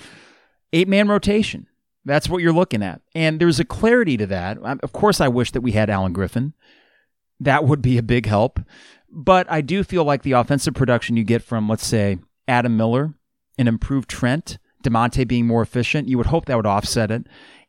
[0.72, 1.66] eight man rotation.
[2.04, 3.00] That's what you're looking at.
[3.14, 4.58] And there's a clarity to that.
[4.58, 6.54] Of course, I wish that we had Alan Griffin.
[7.40, 8.60] That would be a big help.
[9.10, 13.14] But I do feel like the offensive production you get from, let's say, Adam Miller,
[13.58, 17.26] an improved Trent, Da'Monte being more efficient, you would hope that would offset it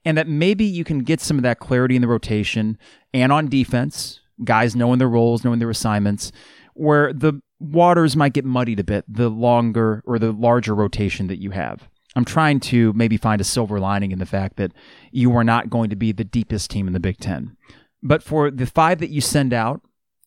[0.07, 2.77] and that maybe you can get some of that clarity in the rotation
[3.13, 6.31] and on defense, guys knowing their roles, knowing their assignments,
[6.75, 11.41] where the waters might get muddied a bit the longer or the larger rotation that
[11.41, 11.89] you have.
[12.15, 14.71] I'm trying to maybe find a silver lining in the fact that
[15.11, 17.57] you are not going to be the deepest team in the Big Ten.
[18.01, 19.81] But for the five that you send out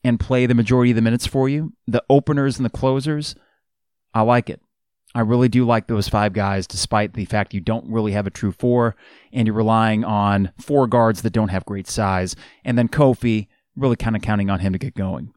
[0.05, 3.35] and play the majority of the minutes for you, the openers and the closers,
[4.13, 4.61] I like it.
[5.15, 8.31] I really do like those five guys, despite the fact you don't really have a
[8.31, 8.95] true four
[9.33, 12.37] and you're relying on four guards that don't have great size.
[12.65, 15.33] And then Kofi, really kind of counting on him to get going.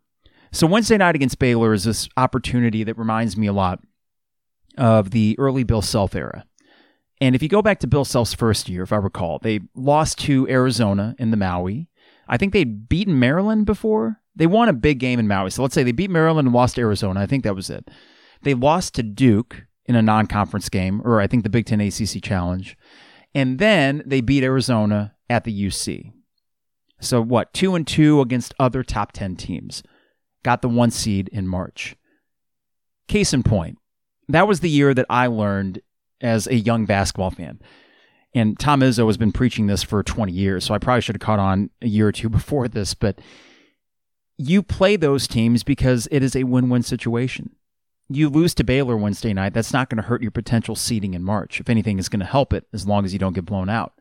[0.51, 3.79] So Wednesday night against Baylor is this opportunity that reminds me a lot
[4.77, 6.45] of the early Bill Self era.
[7.19, 10.19] And if you go back to Bill Self's first year, if I recall, they lost
[10.19, 11.88] to Arizona in the Maui.
[12.27, 14.19] I think they'd beaten Maryland before.
[14.36, 15.49] They won a big game in Maui.
[15.49, 17.19] So let's say they beat Maryland and lost Arizona.
[17.19, 17.89] I think that was it.
[18.43, 21.82] They lost to Duke in a non conference game, or I think the Big Ten
[21.82, 22.77] ACC Challenge.
[23.36, 26.12] And then they beat Arizona at the UC.
[26.99, 27.53] So what?
[27.53, 29.84] Two and two against other top 10 teams.
[30.43, 31.95] Got the one seed in March.
[33.08, 33.77] Case in point,
[34.29, 35.82] that was the year that I learned
[36.21, 37.60] as a young basketball fan.
[38.34, 41.21] And Tom Izzo has been preaching this for 20 years, so I probably should have
[41.21, 43.19] caught on a year or two before this, but
[44.38, 47.56] you play those teams because it is a win win situation.
[48.09, 51.23] You lose to Baylor Wednesday night, that's not going to hurt your potential seeding in
[51.23, 51.59] March.
[51.59, 53.93] If anything, is going to help it as long as you don't get blown out.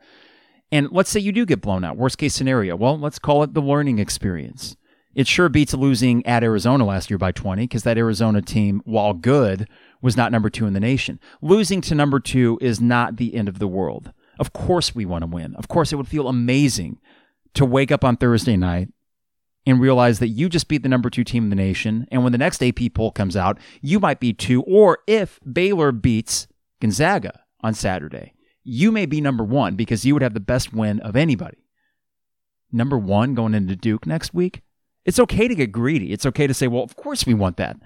[0.71, 2.75] And let's say you do get blown out, worst case scenario.
[2.75, 4.75] Well, let's call it the learning experience.
[5.15, 9.13] It sure beats losing at Arizona last year by 20 because that Arizona team, while
[9.13, 9.67] good,
[10.01, 11.19] was not number two in the nation.
[11.41, 14.11] Losing to number two is not the end of the world.
[14.39, 15.55] Of course, we want to win.
[15.55, 16.99] Of course, it would feel amazing
[17.53, 18.89] to wake up on Thursday night
[19.65, 22.07] and realize that you just beat the number two team in the nation.
[22.11, 24.61] And when the next AP poll comes out, you might be two.
[24.63, 26.47] Or if Baylor beats
[26.81, 30.99] Gonzaga on Saturday, you may be number one because you would have the best win
[30.99, 31.57] of anybody.
[32.71, 34.61] Number one going into Duke next week.
[35.05, 36.11] It's okay to get greedy.
[36.13, 37.77] It's okay to say, well, of course we want that.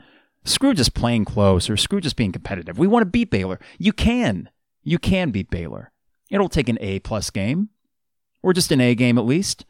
[0.46, 2.80] Screw just playing close or screw just being competitive.
[2.80, 3.60] We want to beat Baylor.
[3.78, 4.50] You can.
[4.84, 5.92] You can beat Baylor.
[6.30, 7.70] It'll take an A plus game
[8.42, 9.66] or just an A game at least,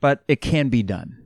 [0.00, 1.21] but it can be done.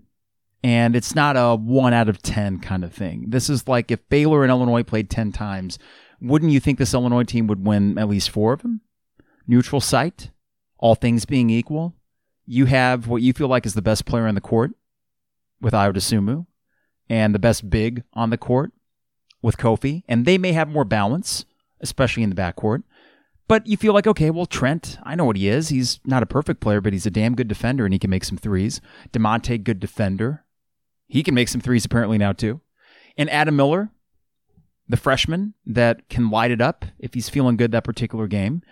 [0.63, 3.27] And it's not a one out of 10 kind of thing.
[3.29, 5.79] This is like if Baylor and Illinois played 10 times,
[6.21, 8.81] wouldn't you think this Illinois team would win at least four of them?
[9.47, 10.31] neutral site,
[10.79, 11.95] all things being equal,
[12.45, 14.73] you have what you feel like is the best player on the court
[15.61, 16.47] with Ayo Dosunmu
[17.09, 18.73] and the best big on the court
[19.43, 21.45] with Kofi, and they may have more balance,
[21.81, 22.83] especially in the backcourt.
[23.49, 25.69] But you feel like, okay, well, Trent, I know what he is.
[25.69, 28.25] He's not a perfect player, but he's a damn good defender and he can make
[28.25, 28.81] some threes.
[29.13, 30.45] Da'Monte, good defender.
[31.07, 32.61] He can make some threes apparently now, too.
[33.17, 33.91] And Adam Miller,
[34.89, 38.63] the freshman that can light it up if he's feeling good that particular game.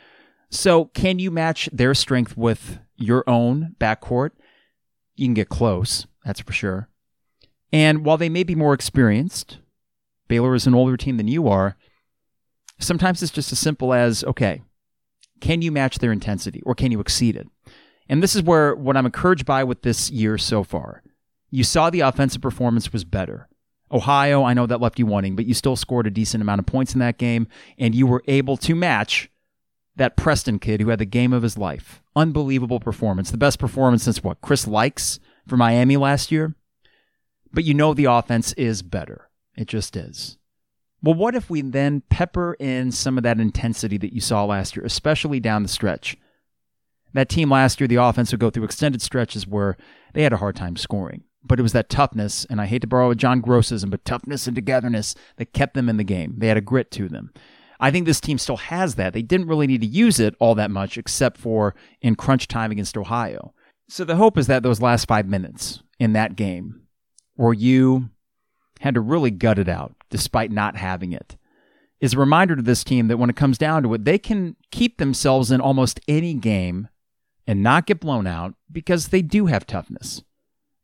[0.51, 4.31] So, can you match their strength with your own backcourt?
[5.17, 6.89] You can get close, that's for sure.
[7.73, 9.59] And while they may be more experienced,
[10.29, 11.77] Baylor is an older team than you are.
[12.79, 14.63] Sometimes it's just as simple as okay,
[15.41, 17.49] can you match their intensity or can you exceed it?
[18.09, 21.03] And this is where what I'm encouraged by with this year so far.
[21.55, 23.49] You saw the offensive performance was better.
[23.93, 26.67] Ohio, I know that left you wanting, but you still scored a decent amount of
[26.67, 27.47] points in that game,
[27.79, 29.31] and you were able to match
[29.95, 32.03] that Preston kid who had the game of his life.
[32.17, 33.31] Unbelievable performance.
[33.31, 34.41] The best performance since what?
[34.41, 36.57] Chris Lykes for Miami last year?
[37.53, 39.31] But you know the offense is better.
[39.57, 40.39] It just is.
[41.05, 44.75] Well, what if we then pepper in some of that intensity that you saw last
[44.75, 46.17] year, especially down the stretch?
[47.13, 49.77] That team last year, the offense would go through extended stretches where
[50.15, 51.23] they had a hard time scoring.
[51.47, 54.47] But it was that toughness, and I hate to borrow a John Grossism, but toughness
[54.47, 56.37] and togetherness that kept them in the game.
[56.39, 57.33] They had a grit to them.
[57.79, 59.13] I think this team still has that.
[59.13, 62.71] They didn't really need to use it all that much, except for in crunch time
[62.71, 63.53] against Ohio.
[63.89, 66.83] So the hope is that those last five minutes in that game,
[67.35, 68.11] where you
[68.81, 71.37] had to really gut it out despite not having it,
[72.01, 74.57] is a reminder to this team that when it comes down to it, they can
[74.71, 76.89] keep themselves in almost any game
[77.47, 80.23] and not get blown out because they do have toughness.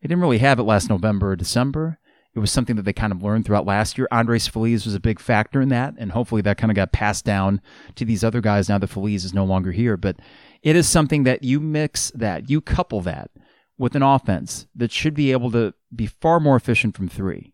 [0.00, 1.98] They didn't really have it last November or December.
[2.34, 4.06] It was something that they kind of learned throughout last year.
[4.12, 7.24] Andres Feliz was a big factor in that, and hopefully that kind of got passed
[7.24, 7.60] down
[7.96, 9.96] to these other guys now that Feliz is no longer here.
[9.96, 10.16] But
[10.62, 13.30] it is something that you mix that, you couple that
[13.76, 17.52] with an offense that should be able to be far more efficient from three.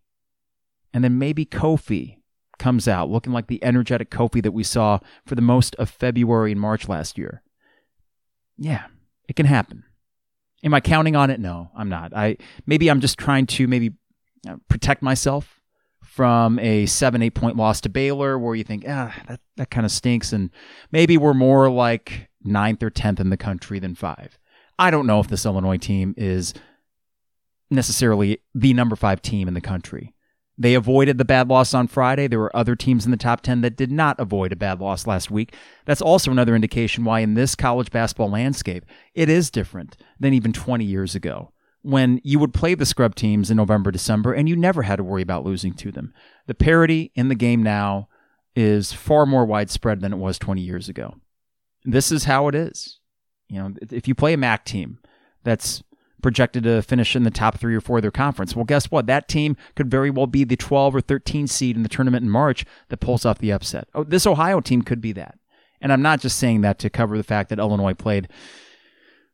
[0.92, 2.18] And then maybe Kofi
[2.58, 6.52] comes out looking like the energetic Kofi that we saw for the most of February
[6.52, 7.42] and March last year.
[8.58, 8.86] Yeah,
[9.28, 9.84] it can happen.
[10.66, 11.38] Am I counting on it?
[11.38, 12.12] No, I'm not.
[12.12, 13.92] I maybe I'm just trying to maybe
[14.48, 15.60] uh, protect myself
[16.02, 19.86] from a seven, eight point loss to Baylor, where you think, ah, that, that kind
[19.86, 20.32] of stinks.
[20.32, 20.50] And
[20.90, 24.38] maybe we're more like ninth or 10th in the country than five.
[24.76, 26.52] I don't know if this Illinois team is
[27.70, 30.15] necessarily the number five team in the country.
[30.58, 32.28] They avoided the bad loss on Friday.
[32.28, 35.06] There were other teams in the top 10 that did not avoid a bad loss
[35.06, 35.54] last week.
[35.84, 40.52] That's also another indication why, in this college basketball landscape, it is different than even
[40.52, 44.56] 20 years ago when you would play the scrub teams in November, December, and you
[44.56, 46.12] never had to worry about losing to them.
[46.46, 48.08] The parity in the game now
[48.56, 51.14] is far more widespread than it was 20 years ago.
[51.84, 52.98] This is how it is.
[53.48, 54.98] You know, if you play a MAC team
[55.44, 55.84] that's
[56.26, 58.56] projected to finish in the top three or four of their conference.
[58.56, 59.06] Well, guess what?
[59.06, 62.30] That team could very well be the 12 or 13 seed in the tournament in
[62.30, 63.86] March that pulls off the upset.
[63.94, 65.38] Oh, this Ohio team could be that.
[65.80, 68.26] And I'm not just saying that to cover the fact that Illinois played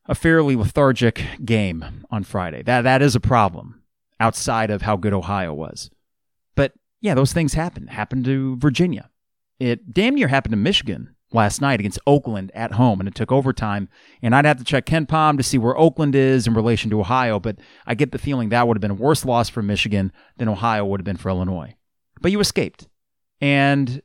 [0.05, 2.63] a fairly lethargic game on Friday.
[2.63, 3.81] That that is a problem
[4.21, 5.89] outside of how good Ohio was.
[6.57, 7.87] But yeah, those things happen.
[7.87, 9.09] Happened to Virginia.
[9.59, 13.33] It damn near happened to Michigan last night against Oakland at home, and it took
[13.33, 13.89] overtime.
[14.21, 17.39] And I'd have to check KenPom to see where Oakland is in relation to Ohio,
[17.41, 20.49] but I get the feeling that would have been a worse loss for Michigan than
[20.49, 21.75] Ohio would have been for Illinois.
[22.21, 22.89] But you escaped.
[23.41, 24.03] And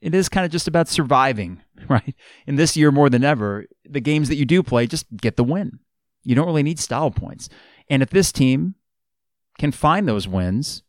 [0.00, 2.14] it is kind of just about surviving, right?
[2.46, 5.44] In this year more than ever, the games that you do play, just get the
[5.44, 5.80] win.
[6.22, 7.48] You don't really need style points.
[7.88, 8.74] And if this team
[9.58, 10.82] can find those wins,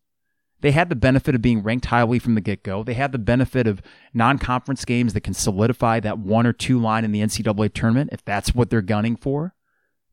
[0.61, 2.83] they had the benefit of being ranked highly from the get go.
[2.83, 3.81] They had the benefit of
[4.13, 8.09] non conference games that can solidify that one or two line in the NCAA tournament
[8.11, 9.53] if that's what they're gunning for.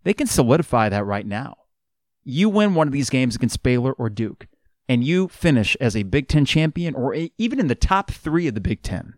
[0.03, 1.57] They can solidify that right now.
[2.25, 4.47] You win one of these games against Baylor or Duke,
[4.89, 8.47] and you finish as a Big Ten champion or a, even in the top three
[8.47, 9.15] of the Big Ten,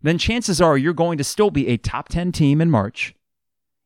[0.00, 3.14] then chances are you're going to still be a top 10 team in March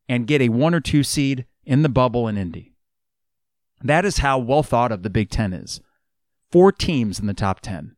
[0.09, 2.73] and get a one or two seed in the bubble in Indy.
[3.83, 5.81] That is how well thought of the Big Ten is.
[6.57, 7.97] Four teams in the top 10.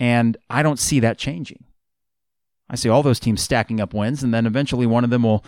[0.00, 1.62] And I don't see that changing.
[2.68, 5.44] I see all those teams stacking up wins, and then eventually one of them will,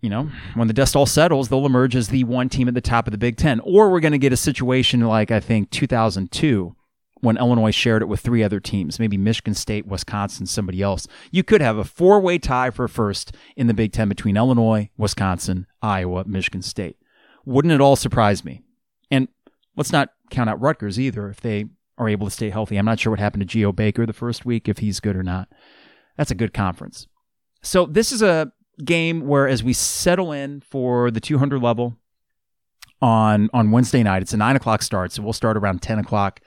[0.00, 2.80] you know, when the dust all settles, they'll emerge as the one team at the
[2.80, 3.60] top of the Big Ten.
[3.60, 6.74] Or we're going to get a situation like, I think, 2002,
[7.20, 11.06] when Illinois shared it with three other teams, maybe Michigan State, Wisconsin, somebody else.
[11.30, 14.90] You could have a four way tie for first in the Big Ten between Illinois,
[14.98, 16.96] Wisconsin, Iowa, Michigan State.
[17.44, 18.62] Wouldn't it all surprise me?
[19.08, 19.28] And
[19.76, 21.66] let's not count out Rutgers either if they
[21.98, 22.76] are able to stay healthy.
[22.76, 25.22] I'm not sure what happened to Geo Baker the first week, if he's good or
[25.22, 25.48] not.
[26.16, 27.06] That's a good conference.
[27.62, 28.52] So this is a
[28.84, 31.96] game where as we settle in for the 200 level
[33.02, 36.40] on on Wednesday night, it's a nine o'clock start, so we'll start around 10 o'clock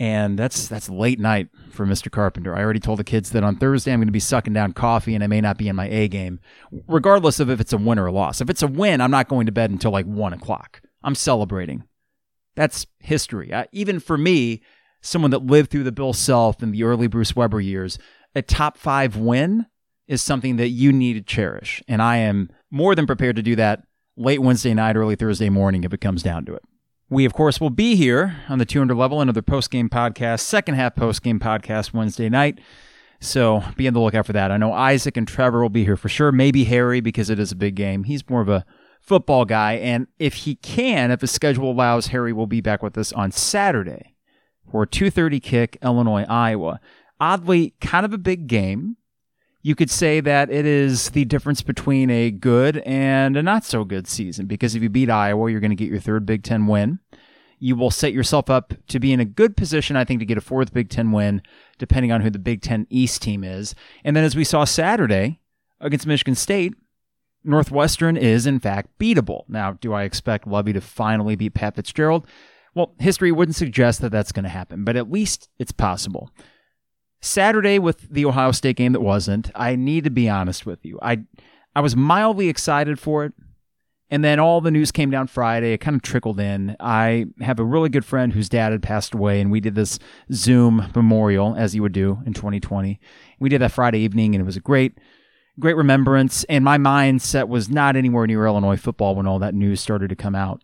[0.00, 2.10] and that's that's late night for Mr.
[2.10, 2.56] Carpenter.
[2.56, 5.14] I already told the kids that on Thursday I'm going to be sucking down coffee
[5.14, 6.40] and I may not be in my A game,
[6.88, 8.40] regardless of if it's a win or a loss.
[8.40, 10.80] If it's a win, I'm not going to bed until like one o'clock.
[11.04, 11.84] I'm celebrating.
[12.56, 13.52] That's history.
[13.52, 14.62] Uh, even for me,
[15.00, 17.98] someone that lived through the Bill Self and the early Bruce Weber years,
[18.34, 19.66] a top five win
[20.06, 23.56] is something that you need to cherish, and I am more than prepared to do
[23.56, 23.84] that
[24.16, 26.62] late Wednesday night, early Thursday morning if it comes down to it.
[27.08, 30.74] We, of course, will be here on the 200 level, another post game podcast, second
[30.74, 32.60] half post game podcast Wednesday night.
[33.20, 34.50] So be on the lookout for that.
[34.50, 36.32] I know Isaac and Trevor will be here for sure.
[36.32, 38.04] Maybe Harry because it is a big game.
[38.04, 38.64] He's more of a
[39.00, 39.74] football guy.
[39.74, 43.32] And if he can, if his schedule allows, Harry will be back with us on
[43.32, 44.14] Saturday
[44.70, 46.80] for a 2.30 kick, Illinois, Iowa.
[47.18, 48.96] Oddly, kind of a big game
[49.62, 53.84] you could say that it is the difference between a good and a not so
[53.84, 56.66] good season because if you beat Iowa, you're going to get your third Big Ten
[56.66, 56.98] win.
[57.58, 60.38] You will set yourself up to be in a good position, I think, to get
[60.38, 61.42] a fourth Big Ten win,
[61.78, 63.74] depending on who the Big Ten East team is.
[64.02, 65.40] And then, as we saw Saturday
[65.78, 66.74] against Michigan State,
[67.44, 69.44] Northwestern is, in fact, beatable.
[69.48, 72.26] Now, do I expect Lovie to finally beat Pat Fitzgerald?
[72.74, 76.30] Well, history wouldn't suggest that that's going to happen, but at least it's possible.
[77.20, 80.98] Saturday with the Ohio State game that wasn't, I need to be honest with you.
[81.02, 81.24] I
[81.74, 83.32] I was mildly excited for it.
[84.12, 85.72] And then all the news came down Friday.
[85.72, 86.76] It kind of trickled in.
[86.80, 90.00] I have a really good friend whose dad had passed away, and we did this
[90.32, 92.98] Zoom memorial, as you would do in 2020.
[93.38, 94.98] We did that Friday evening, and it was a great,
[95.58, 96.44] great remembrance.
[96.44, 100.16] And my mindset was not anywhere near Illinois football when all that news started to
[100.16, 100.62] come out.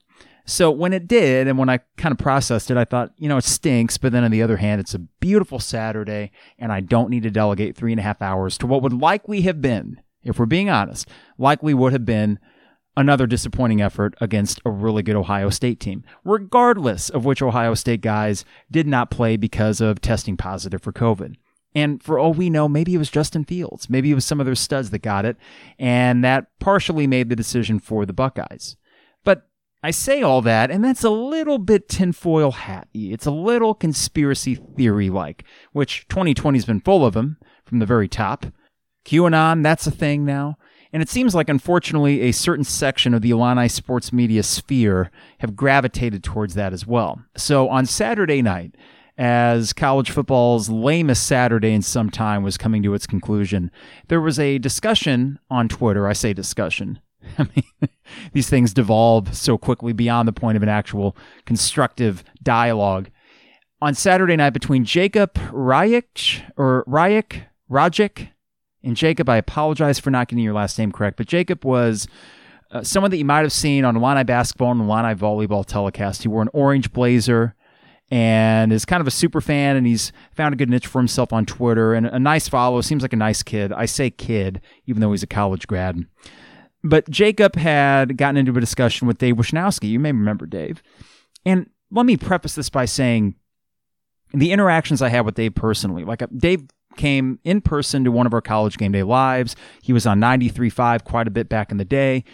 [0.48, 3.36] So when it did, and when I kind of processed it, I thought, you know,
[3.36, 3.98] it stinks.
[3.98, 7.30] But then on the other hand, it's a beautiful Saturday, and I don't need to
[7.30, 10.70] delegate three and a half hours to what would likely have been, if we're being
[10.70, 12.38] honest, likely would have been
[12.96, 18.00] another disappointing effort against a really good Ohio State team, regardless of which Ohio State
[18.00, 21.34] guys did not play because of testing positive for COVID.
[21.76, 23.90] And for all we know, maybe it was Justin Fields.
[23.90, 25.36] Maybe it was some of their studs that got it.
[25.78, 28.78] And that partially made the decision for the Buckeyes.
[29.24, 29.46] But
[29.82, 33.12] I say all that, and that's a little bit tinfoil hatty.
[33.12, 38.08] It's a little conspiracy theory like, which 2020's been full of them from the very
[38.08, 38.46] top.
[39.04, 40.56] QAnon, that's a thing now.
[40.94, 45.10] And it seems like, unfortunately, a certain section of the Illini sports media sphere
[45.40, 47.22] have gravitated towards that as well.
[47.36, 48.74] So on Saturday night,
[49.18, 53.70] as college football's lamest Saturday in some time was coming to its conclusion,
[54.08, 56.06] there was a discussion on Twitter.
[56.06, 57.00] I say discussion.
[57.38, 57.90] I mean,
[58.32, 63.10] these things devolve so quickly beyond the point of an actual constructive dialogue.
[63.82, 68.28] On Saturday night between Jacob Ryek or Ryek Rajic
[68.82, 72.06] and Jacob, I apologize for not getting your last name correct, but Jacob was
[72.70, 76.22] uh, someone that you might have seen on Illini basketball and Illini volleyball telecast.
[76.22, 77.54] He wore an orange blazer
[78.10, 81.32] and is kind of a super fan, and he's found a good niche for himself
[81.32, 82.80] on Twitter and a nice follow.
[82.80, 83.72] Seems like a nice kid.
[83.72, 86.06] I say kid, even though he's a college grad.
[86.84, 89.88] But Jacob had gotten into a discussion with Dave Wischnowsky.
[89.88, 90.82] You may remember Dave.
[91.44, 93.34] And let me preface this by saying
[94.32, 96.64] the interactions I had with Dave personally, like uh, Dave
[96.96, 99.56] came in person to one of our college game day lives.
[99.82, 102.24] He was on 93.5 quite a bit back in the day.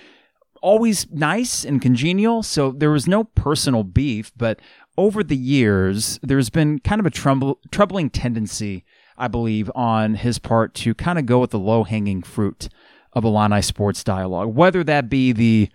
[0.63, 4.61] Always nice and congenial, so there was no personal beef, but
[4.97, 8.85] over the years, there's been kind of a trumble, troubling tendency,
[9.19, 12.69] I believe, on his part to kind of go with the low hanging fruit
[13.13, 15.69] of Illini sports dialogue, whether that be the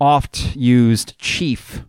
[0.00, 1.84] oft used chief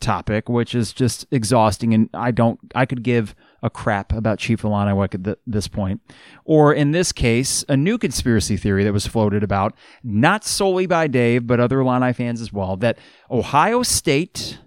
[0.00, 4.60] topic, which is just exhausting, and I don't, I could give a crap about Chief
[4.62, 6.02] Illiniwek at th- this point.
[6.44, 11.06] Or in this case, a new conspiracy theory that was floated about, not solely by
[11.06, 12.98] Dave, but other Illini fans as well, that
[13.30, 14.58] Ohio State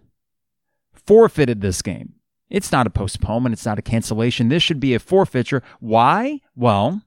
[0.93, 2.15] forfeited this game.
[2.49, 4.49] It's not a postponement, it's not a cancellation.
[4.49, 5.61] This should be a forfeiture.
[5.79, 6.41] Why?
[6.55, 7.03] Well,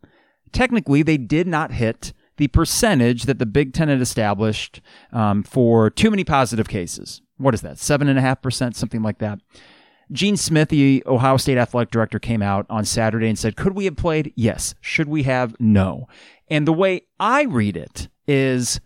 [0.53, 4.81] technically, they did not hit the percentage that the Big Ten had established
[5.13, 7.21] um, for too many positive cases.
[7.37, 7.79] What is that?
[7.79, 9.41] Seven and a half percent, something like that.
[10.13, 13.85] Gene Smith, the Ohio State athletic director, came out on Saturday and said, Could we
[13.85, 14.33] have played?
[14.37, 14.75] Yes.
[14.81, 15.55] Should we have?
[15.61, 16.09] No.
[16.49, 18.81] And the way I read it is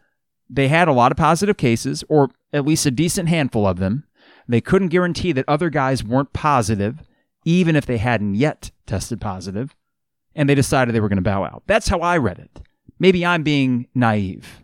[0.49, 4.05] they had a lot of positive cases, or at least a decent handful of them.
[4.47, 7.03] They couldn't guarantee that other guys weren't positive,
[7.45, 9.75] even if they hadn't yet tested positive,
[10.35, 11.63] and they decided they were going to bow out.
[11.67, 12.61] That's how I read it.
[12.99, 14.64] Maybe I'm being naive.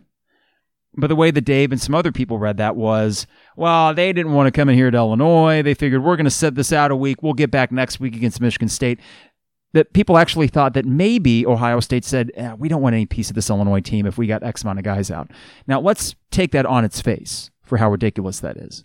[0.93, 3.25] But the way that Dave and some other people read that was,
[3.55, 5.61] well, they didn't want to come in here to Illinois.
[5.61, 7.23] They figured we're going to set this out a week.
[7.23, 8.99] We'll get back next week against Michigan State.
[9.73, 13.29] That people actually thought that maybe Ohio State said, eh, we don't want any piece
[13.29, 15.31] of this Illinois team if we got X amount of guys out.
[15.65, 18.83] Now, let's take that on its face for how ridiculous that is.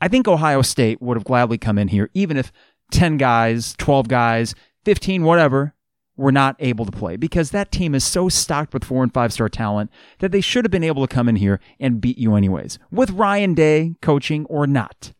[0.00, 2.52] I think Ohio State would have gladly come in here, even if
[2.92, 4.54] 10 guys, 12 guys,
[4.84, 5.74] 15, whatever,
[6.20, 9.32] were not able to play because that team is so stocked with four and five
[9.32, 12.34] star talent that they should have been able to come in here and beat you
[12.34, 15.12] anyways, with Ryan Day coaching or not.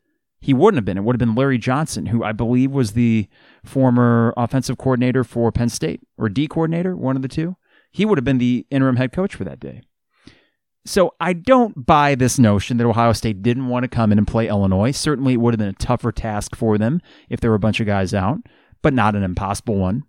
[0.42, 0.98] He wouldn't have been.
[0.98, 3.28] It would have been Larry Johnson, who I believe was the
[3.64, 7.57] former offensive coordinator for Penn State or D coordinator, one of the two.
[7.90, 9.82] He would have been the interim head coach for that day.
[10.86, 14.26] So I don't buy this notion that Ohio State didn't want to come in and
[14.26, 14.92] play Illinois.
[14.92, 17.80] Certainly, it would have been a tougher task for them if there were a bunch
[17.80, 18.38] of guys out,
[18.80, 20.05] but not an impossible one.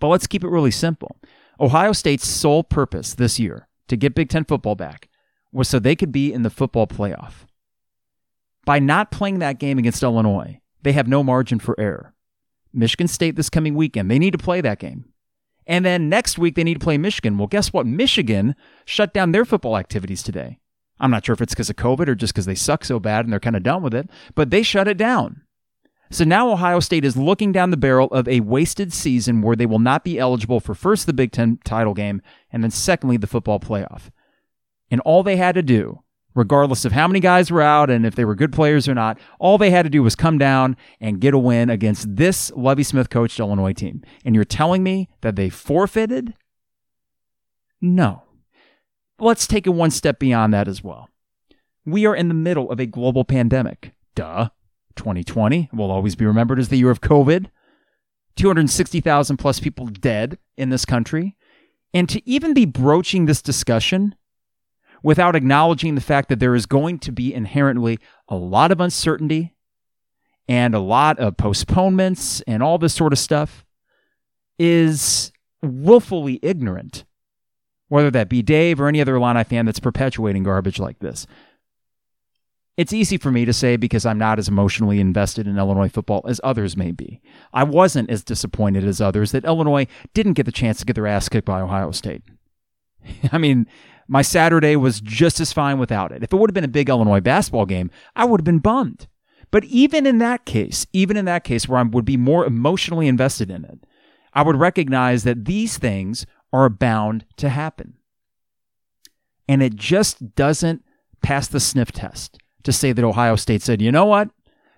[0.00, 1.16] But let's keep it really simple.
[1.60, 5.08] Ohio State's sole purpose this year to get Big Ten football back
[5.52, 7.46] was so they could be in the football playoff.
[8.64, 12.14] By not playing that game against Illinois, they have no margin for error.
[12.72, 15.04] Michigan State this coming weekend, they need to play that game.
[15.66, 17.38] And then next week, they need to play Michigan.
[17.38, 17.86] Well, guess what?
[17.86, 20.58] Michigan shut down their football activities today.
[21.00, 23.24] I'm not sure if it's because of COVID or just because they suck so bad
[23.24, 25.42] and they're kind of done with it, but they shut it down.
[26.14, 29.66] So now Ohio State is looking down the barrel of a wasted season where they
[29.66, 33.26] will not be eligible for first the Big Ten title game and then secondly the
[33.26, 34.10] football playoff.
[34.92, 38.14] And all they had to do, regardless of how many guys were out and if
[38.14, 41.20] they were good players or not, all they had to do was come down and
[41.20, 44.00] get a win against this Lovie Smith coached Illinois team.
[44.24, 46.34] And you're telling me that they forfeited?
[47.80, 48.22] No.
[49.18, 51.08] Let's take it one step beyond that as well.
[51.84, 53.94] We are in the middle of a global pandemic.
[54.14, 54.50] Duh.
[54.96, 57.46] 2020 will always be remembered as the year of COVID.
[58.36, 61.36] 260,000 plus people dead in this country.
[61.92, 64.16] And to even be broaching this discussion
[65.02, 69.54] without acknowledging the fact that there is going to be inherently a lot of uncertainty
[70.48, 73.64] and a lot of postponements and all this sort of stuff
[74.58, 75.32] is
[75.62, 77.04] willfully ignorant,
[77.88, 81.26] whether that be Dave or any other Illini fan that's perpetuating garbage like this.
[82.76, 86.24] It's easy for me to say because I'm not as emotionally invested in Illinois football
[86.26, 87.20] as others may be.
[87.52, 91.06] I wasn't as disappointed as others that Illinois didn't get the chance to get their
[91.06, 92.22] ass kicked by Ohio State.
[93.32, 93.66] I mean,
[94.08, 96.24] my Saturday was just as fine without it.
[96.24, 99.06] If it would have been a big Illinois basketball game, I would have been bummed.
[99.52, 103.06] But even in that case, even in that case where I would be more emotionally
[103.06, 103.86] invested in it,
[104.32, 107.94] I would recognize that these things are bound to happen.
[109.48, 110.82] And it just doesn't
[111.22, 114.28] pass the sniff test to say that Ohio State said, you know what?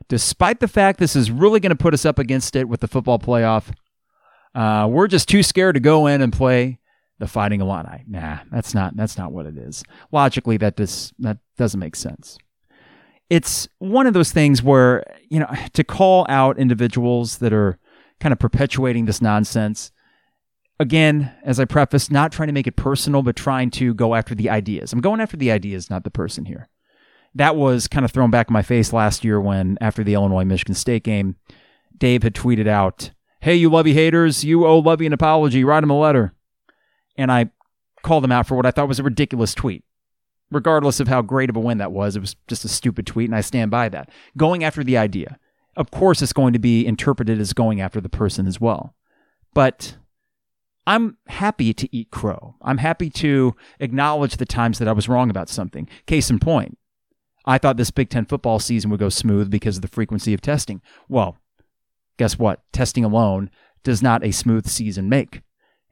[0.09, 2.89] Despite the fact this is really going to put us up against it with the
[2.89, 3.73] football playoff,
[4.55, 6.79] uh, we're just too scared to go in and play
[7.19, 8.05] the Fighting Illini.
[8.07, 9.83] Nah, that's not that's not what it is.
[10.13, 12.39] Logically, that does that doesn't make sense.
[13.31, 17.79] It's one of those things where you know to call out individuals that are
[18.21, 19.93] kind of perpetuating this nonsense.
[20.79, 24.35] again, as I preface, not trying to make it personal, but trying to go after
[24.35, 24.93] the ideas.
[24.93, 26.69] I'm going after the ideas, not the person here.
[27.37, 30.45] That was kind of thrown back in my face last year when, after the Illinois
[30.45, 31.37] Michigan State game,
[31.97, 33.11] Dave had tweeted out,
[33.41, 36.35] Hey, you Lovie haters, you owe Lovie an apology, write him a letter.
[37.17, 37.51] And I
[38.03, 39.85] called him out for what I thought was a ridiculous tweet.
[40.51, 43.29] Regardless of how great of a win that was, it was just a stupid tweet,
[43.29, 44.11] and I stand by that.
[44.37, 45.39] Going after the idea.
[45.77, 48.95] Of course, it's going to be interpreted as going after the person as well.
[49.53, 49.97] But
[50.87, 52.55] I'm happy to eat crow.
[52.63, 55.89] I'm happy to acknowledge the times that I was wrong about something.
[56.07, 56.79] Case in point,
[57.47, 60.41] I thought this Big Ten football season would go smooth because of the frequency of
[60.41, 60.83] testing.
[61.09, 61.39] Well,
[62.19, 62.61] guess what?
[62.73, 63.51] Testing alone
[63.85, 65.43] does not a smooth season make.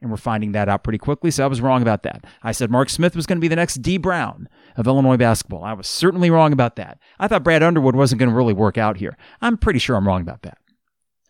[0.01, 1.31] And we're finding that out pretty quickly.
[1.31, 2.25] So I was wrong about that.
[2.43, 5.63] I said Mark Smith was going to be the next Dee Brown of Illinois basketball.
[5.63, 6.99] I was certainly wrong about that.
[7.17, 9.17] I thought Brad Underwood wasn't going to really work out here.
[9.41, 10.57] I'm pretty sure I'm wrong about that.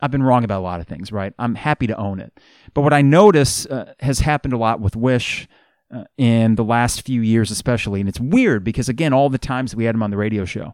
[0.01, 1.33] I've been wrong about a lot of things, right?
[1.39, 2.37] I'm happy to own it.
[2.73, 5.47] But what I notice uh, has happened a lot with Wish
[5.93, 7.99] uh, in the last few years, especially.
[7.99, 10.73] And it's weird because, again, all the times we had him on the radio show,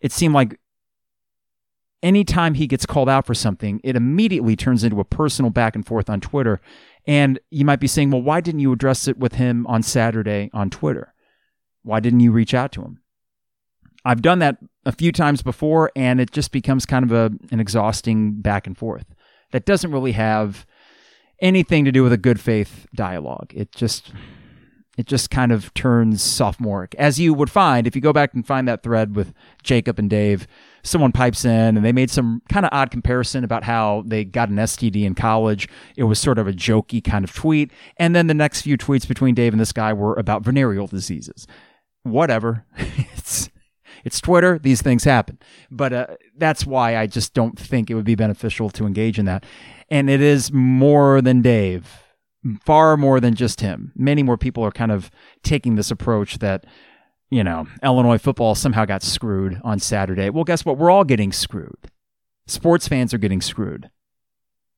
[0.00, 0.58] it seemed like
[2.02, 5.86] anytime he gets called out for something, it immediately turns into a personal back and
[5.86, 6.60] forth on Twitter.
[7.06, 10.50] And you might be saying, well, why didn't you address it with him on Saturday
[10.52, 11.14] on Twitter?
[11.82, 13.00] Why didn't you reach out to him?
[14.04, 17.60] I've done that a few times before, and it just becomes kind of a, an
[17.60, 19.06] exhausting back and forth
[19.52, 20.66] that doesn't really have
[21.40, 23.52] anything to do with a good faith dialogue.
[23.54, 24.12] It just
[24.98, 28.46] it just kind of turns sophomoric, as you would find if you go back and
[28.46, 29.32] find that thread with
[29.62, 30.46] Jacob and Dave.
[30.82, 34.48] Someone pipes in and they made some kind of odd comparison about how they got
[34.48, 35.68] an STD in college.
[35.96, 37.70] It was sort of a jokey kind of tweet.
[37.98, 41.46] And then the next few tweets between Dave and this guy were about venereal diseases.
[42.02, 42.66] Whatever.
[42.76, 43.48] it's
[44.04, 44.58] it's Twitter.
[44.58, 45.38] These things happen.
[45.70, 49.26] But uh, that's why I just don't think it would be beneficial to engage in
[49.26, 49.44] that.
[49.88, 52.01] And it is more than Dave,
[52.64, 53.92] far more than just him.
[53.94, 55.10] Many more people are kind of
[55.42, 56.64] taking this approach that,
[57.30, 60.30] you know, Illinois football somehow got screwed on Saturday.
[60.30, 60.78] Well, guess what?
[60.78, 61.90] We're all getting screwed.
[62.46, 63.90] Sports fans are getting screwed.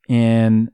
[0.09, 0.71] And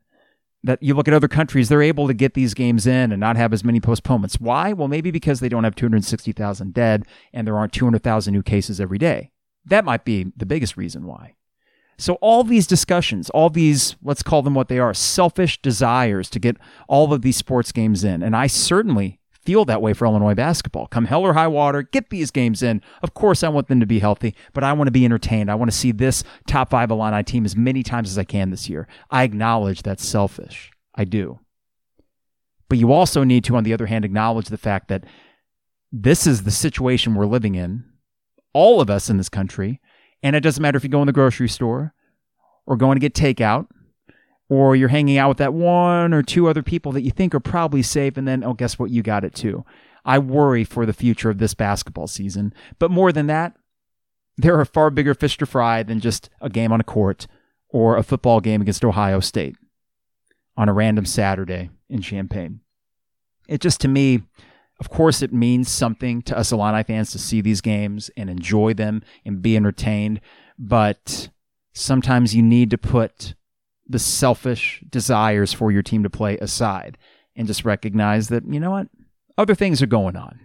[0.63, 3.37] that you look at other countries, they're able to get these games in and not
[3.37, 4.41] have as many postponements.
[4.41, 4.73] Why?
[4.73, 8.99] Well, maybe because they don't have 260,000 dead and there aren't 200,000 new cases every
[8.99, 9.31] day.
[9.65, 11.37] That might be the biggest reason why.
[12.01, 16.39] So, all these discussions, all these, let's call them what they are, selfish desires to
[16.39, 16.57] get
[16.89, 18.23] all of these sports games in.
[18.23, 20.87] And I certainly feel that way for Illinois basketball.
[20.87, 22.81] Come hell or high water, get these games in.
[23.03, 25.51] Of course, I want them to be healthy, but I want to be entertained.
[25.51, 28.51] I want to see this top five Illini team as many times as I can
[28.51, 28.89] this year.
[29.11, 30.71] I acknowledge that's selfish.
[30.95, 31.41] I do.
[32.71, 35.05] But you also need to, on the other hand, acknowledge the fact that
[35.93, 37.85] this is the situation we're living in,
[38.55, 39.81] all of us in this country.
[40.23, 41.95] And it doesn't matter if you go in the grocery store
[42.67, 43.67] or going to get takeout
[44.49, 47.41] or you're hanging out with that one or two other people that you think are
[47.41, 48.91] probably safe, and then, oh, guess what?
[48.91, 49.65] You got it too.
[50.05, 52.53] I worry for the future of this basketball season.
[52.79, 53.57] But more than that,
[54.37, 57.27] there are far bigger fish to fry than just a game on a court
[57.69, 59.57] or a football game against Ohio State
[60.57, 62.61] on a random Saturday in Champaign.
[63.47, 64.23] It just, to me,
[64.81, 68.73] of course, it means something to us Illini fans to see these games and enjoy
[68.73, 70.23] them and be entertained.
[70.59, 71.29] But
[71.75, 73.35] sometimes you need to put
[73.87, 76.97] the selfish desires for your team to play aside
[77.37, 78.89] and just recognize that, you know what,
[79.37, 80.41] other things are going on.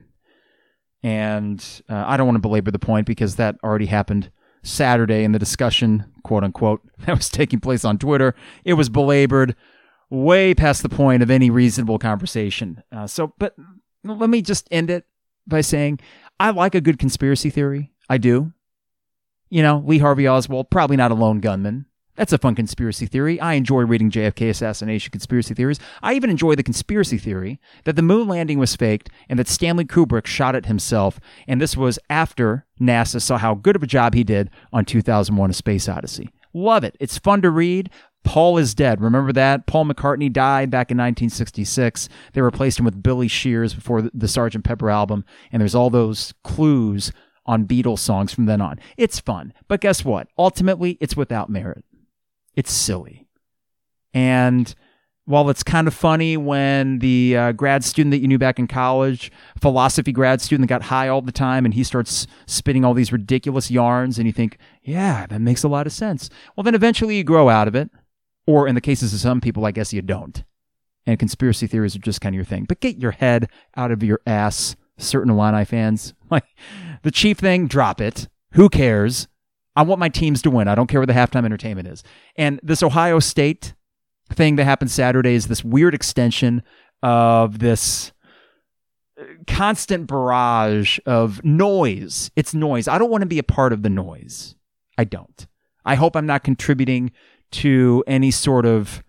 [1.02, 4.32] And uh, I don't want to belabor the point because that already happened
[4.64, 8.36] Saturday in the discussion, quote unquote, that was taking place on Twitter.
[8.66, 9.56] It was belabored
[10.10, 12.84] way past the point of any reasonable conversation.
[12.92, 13.56] Uh, so, but
[14.06, 15.06] let me just end it
[15.48, 16.00] by saying
[16.40, 17.92] I like a good conspiracy theory.
[18.10, 18.54] I do.
[19.50, 21.86] You know, Lee Harvey Oswald, probably not a lone gunman.
[22.16, 23.40] That's a fun conspiracy theory.
[23.42, 25.80] I enjoy reading JFK assassination conspiracy theories.
[26.02, 29.84] I even enjoy the conspiracy theory that the moon landing was faked and that Stanley
[29.84, 31.20] Kubrick shot it himself.
[31.48, 35.50] And this was after NASA saw how good of a job he did on 2001
[35.50, 36.30] A Space Odyssey.
[36.54, 36.96] Love it.
[37.02, 37.90] It's fun to read.
[38.26, 39.02] Paul is dead.
[39.02, 39.68] Remember that?
[39.68, 42.10] Paul McCartney died back in 1966.
[42.34, 44.64] They replaced him with Billy Shears before the Sgt.
[44.64, 45.24] Pepper album.
[45.52, 47.12] And there's all those clues
[47.46, 48.80] on Beatles songs from then on.
[48.98, 49.54] It's fun.
[49.68, 50.28] But guess what?
[50.38, 51.86] Ultimately, it's without merit.
[52.56, 53.28] It's silly.
[54.14, 54.74] And
[55.26, 58.68] while it's kind of funny when the uh, grad student that you knew back in
[58.68, 62.94] college, philosophy grad student that got high all the time, and he starts spitting all
[62.94, 66.30] these ridiculous yarns, and you think, yeah, that makes a lot of sense.
[66.56, 67.90] Well, then eventually you grow out of it.
[68.48, 70.44] Or in the cases of some people, I guess you don't.
[71.06, 72.66] And conspiracy theories are just kind of your thing.
[72.66, 76.14] But get your head out of your ass, certain Illini fans.
[76.32, 76.46] Like,
[77.04, 78.28] the chief thing, drop it.
[78.54, 79.28] Who cares?
[79.76, 80.68] I want my teams to win.
[80.68, 82.04] I don't care what the halftime entertainment is.
[82.36, 83.76] And this Ohio State
[84.34, 86.64] thing that happened Saturday is this weird extension
[87.04, 88.12] of this
[89.20, 92.32] uh, constant barrage of noise.
[92.36, 92.88] It's noise.
[92.88, 94.56] I don't want to be a part of the noise.
[94.98, 95.46] I don't.
[95.86, 97.12] I hope I'm not contributing
[97.52, 99.04] to any sort of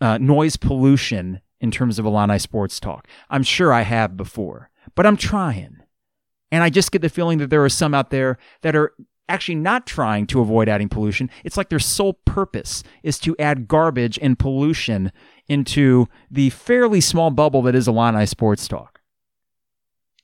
[0.00, 3.06] uh, noise pollution in terms of Illini sports talk.
[3.30, 5.78] I'm sure I have before, but I'm trying.
[6.52, 8.92] And I just get the feeling that there are some out there that are
[9.28, 11.30] actually not trying to avoid adding pollution.
[11.44, 15.10] It's like their sole purpose is to add garbage and pollution
[15.48, 19.00] into the fairly small bubble that is Illini sports talk.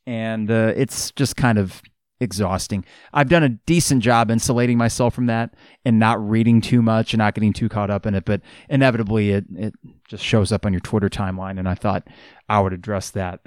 [0.07, 1.83] And uh, it's just kind of
[2.23, 2.85] exhausting.
[3.12, 5.55] I've done a decent job insulating myself from that
[5.85, 9.31] and not reading too much and not getting too caught up in it, but inevitably
[9.31, 9.75] it, it
[10.09, 11.59] just shows up on your Twitter timeline.
[11.59, 12.07] And I thought
[12.49, 13.41] I would address that.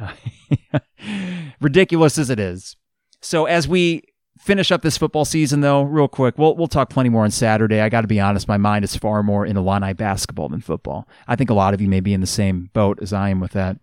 [1.62, 2.76] Ridiculous as it is.
[3.22, 4.04] So as we
[4.38, 7.82] finish up this football season, though, real quick, we'll we'll talk plenty more on Saturday.
[7.82, 11.08] I got to be honest, my mind is far more in Illini basketball than football.
[11.28, 13.40] I think a lot of you may be in the same boat as I am
[13.40, 13.78] with that,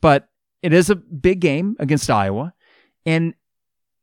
[0.00, 0.28] but
[0.62, 2.54] it is a big game against Iowa,
[3.04, 3.34] and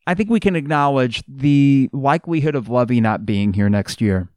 [0.07, 4.29] I think we can acknowledge the likelihood of Lovie not being here next year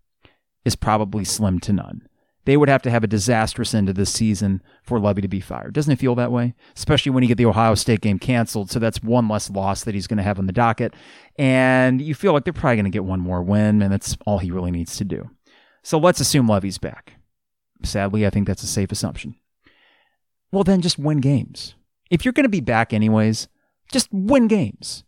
[0.64, 2.06] is probably slim to none.
[2.44, 5.40] They would have to have a disastrous end to this season for Lovie to be
[5.40, 5.72] fired.
[5.72, 6.54] Doesn't it feel that way?
[6.76, 8.70] Especially when you get the Ohio State game canceled.
[8.70, 10.92] So that's one less loss that he's going to have on the docket.
[11.38, 14.38] And you feel like they're probably going to get one more win, and that's all
[14.38, 15.30] he really needs to do.
[15.82, 17.14] So let's assume Lovie's back.
[17.82, 19.36] Sadly, I think that's a safe assumption.
[20.52, 21.74] Well, then just win games.
[22.10, 23.48] If you're going to be back anyways,
[23.90, 25.04] just win games.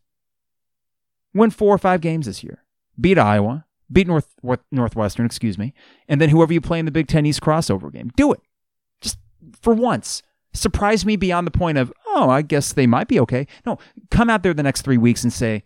[1.37, 2.65] Win four or five games this year.
[3.01, 4.35] Beat Iowa, beat North,
[4.73, 5.75] Northwestern, excuse me,
[6.09, 8.11] and then whoever you play in the Big Ten East crossover game.
[8.17, 8.41] Do it.
[9.01, 9.19] Just
[9.61, 10.23] for once.
[10.53, 13.47] Surprise me beyond the point of, oh, I guess they might be okay.
[13.67, 13.79] No,
[14.11, 15.65] come out there the next three weeks and say,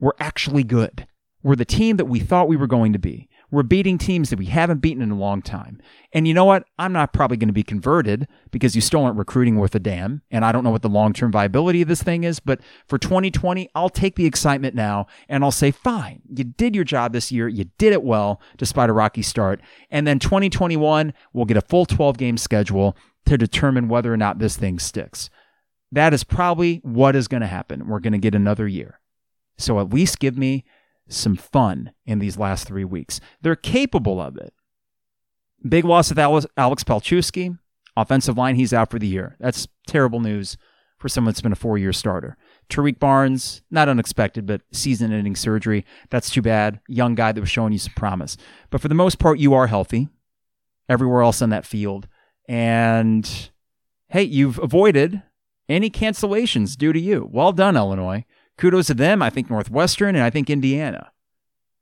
[0.00, 1.06] we're actually good.
[1.44, 3.28] We're the team that we thought we were going to be.
[3.50, 5.80] We're beating teams that we haven't beaten in a long time.
[6.12, 6.64] And you know what?
[6.78, 10.22] I'm not probably going to be converted because you still aren't recruiting worth a damn.
[10.30, 12.40] And I don't know what the long term viability of this thing is.
[12.40, 16.84] But for 2020, I'll take the excitement now and I'll say, fine, you did your
[16.84, 17.48] job this year.
[17.48, 19.60] You did it well despite a rocky start.
[19.90, 24.38] And then 2021, we'll get a full 12 game schedule to determine whether or not
[24.38, 25.30] this thing sticks.
[25.92, 27.86] That is probably what is going to happen.
[27.86, 29.00] We're going to get another year.
[29.58, 30.64] So at least give me
[31.08, 33.20] some fun in these last three weeks.
[33.40, 34.52] They're capable of it.
[35.66, 37.58] Big loss with Alex, Alex Palczewski.
[37.96, 39.36] Offensive line, he's out for the year.
[39.40, 40.58] That's terrible news
[40.98, 42.36] for someone that's been a four year starter.
[42.68, 45.84] Tarique Barnes, not unexpected, but season ending surgery.
[46.10, 46.80] That's too bad.
[46.88, 48.36] Young guy that was showing you some promise.
[48.70, 50.08] But for the most part, you are healthy
[50.88, 52.06] everywhere else on that field.
[52.48, 53.50] And
[54.08, 55.22] hey, you've avoided
[55.68, 57.28] any cancellations due to you.
[57.32, 58.24] Well done, Illinois
[58.58, 59.22] kudos to them.
[59.22, 61.12] I think Northwestern and I think Indiana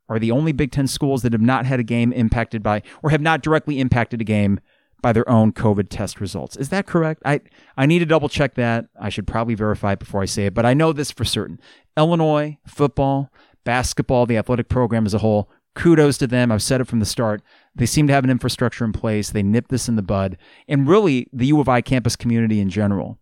[0.08, 3.10] are the only Big Ten schools that have not had a game impacted by or
[3.10, 4.60] have not directly impacted a game
[5.00, 6.56] by their own COVID test results.
[6.56, 7.22] Is that correct?
[7.26, 7.40] I,
[7.76, 8.86] I need to double check that.
[8.98, 11.60] I should probably verify it before I say it, but I know this for certain.
[11.96, 13.30] Illinois, football,
[13.64, 16.50] basketball, the athletic program as a whole, kudos to them.
[16.50, 17.42] I've said it from the start.
[17.74, 19.28] They seem to have an infrastructure in place.
[19.28, 20.38] They nip this in the bud.
[20.68, 23.18] And really, the U of I campus community in general,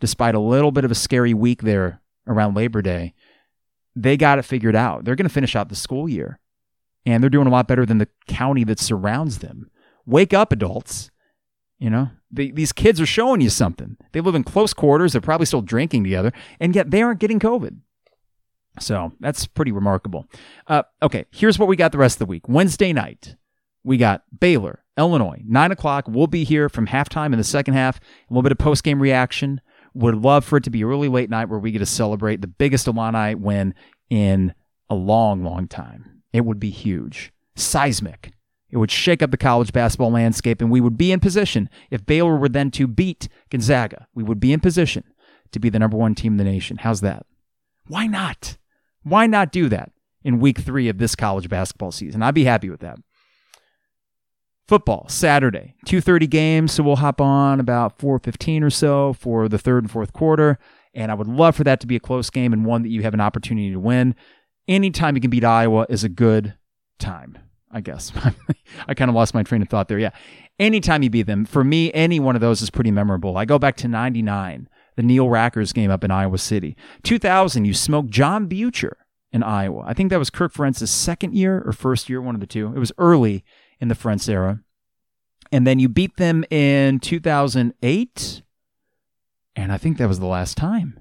[0.00, 3.14] despite a little bit of a scary week there around Labor Day,
[3.94, 5.04] they got it figured out.
[5.04, 6.38] They're going to finish out the school year,
[7.04, 9.70] and they're doing a lot better than the county that surrounds them.
[10.04, 11.10] Wake up, adults.
[11.78, 13.96] You know, these kids are showing you something.
[14.12, 15.12] They live in close quarters.
[15.12, 17.80] They're probably still drinking together, and yet they aren't getting COVID.
[18.80, 20.26] So that's pretty remarkable.
[20.66, 22.48] Uh, okay, here's what we got the rest of the week.
[22.48, 23.36] Wednesday night,
[23.84, 26.06] we got Baylor, Illinois, 9 o'clock.
[26.08, 27.98] We'll be here from halftime in the second half.
[27.98, 28.02] A
[28.32, 29.60] little bit of post game reaction.
[29.96, 32.42] Would love for it to be a really late night where we get to celebrate
[32.42, 33.74] the biggest Illini win
[34.10, 34.54] in
[34.90, 36.22] a long, long time.
[36.32, 38.32] It would be huge, seismic.
[38.70, 42.04] It would shake up the college basketball landscape, and we would be in position if
[42.04, 44.06] Baylor were then to beat Gonzaga.
[44.14, 45.04] We would be in position
[45.52, 46.78] to be the number one team in the nation.
[46.78, 47.24] How's that?
[47.86, 48.58] Why not?
[49.02, 49.92] Why not do that
[50.24, 52.22] in week three of this college basketball season?
[52.22, 52.98] I'd be happy with that.
[54.66, 59.84] Football Saturday, 2:30 games, so we'll hop on about 4:15 or so for the third
[59.84, 60.58] and fourth quarter,
[60.92, 63.02] and I would love for that to be a close game and one that you
[63.02, 64.16] have an opportunity to win.
[64.66, 66.54] Anytime you can beat Iowa is a good
[66.98, 67.38] time,
[67.70, 68.10] I guess.
[68.88, 70.00] I kind of lost my train of thought there.
[70.00, 70.10] Yeah.
[70.58, 73.36] Anytime you beat them, for me, any one of those is pretty memorable.
[73.36, 76.76] I go back to 99, the Neil Rackers game up in Iowa City.
[77.04, 78.96] 2000, you smoked John Butcher
[79.30, 79.84] in Iowa.
[79.86, 82.72] I think that was Kirk Ferentz's second year or first year, one of the two.
[82.74, 83.44] It was early
[83.80, 84.60] in the Ferentz era.
[85.52, 88.42] And then you beat them in 2008.
[89.54, 91.00] And I think that was the last time.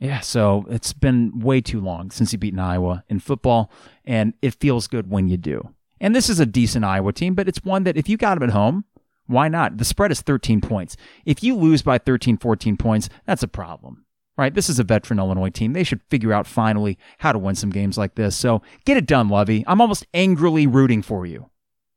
[0.00, 3.70] Yeah, so it's been way too long since you beat Iowa in football,
[4.04, 5.74] and it feels good when you do.
[6.00, 8.48] And this is a decent Iowa team, but it's one that if you got them
[8.48, 8.84] at home,
[9.26, 9.76] why not?
[9.76, 10.96] The spread is 13 points.
[11.26, 14.04] If you lose by 13, 14 points, that's a problem,
[14.38, 14.54] right?
[14.54, 15.74] This is a veteran Illinois team.
[15.74, 18.36] They should figure out finally how to win some games like this.
[18.36, 19.64] So get it done, Lovie.
[19.66, 21.50] I'm almost angrily rooting for you.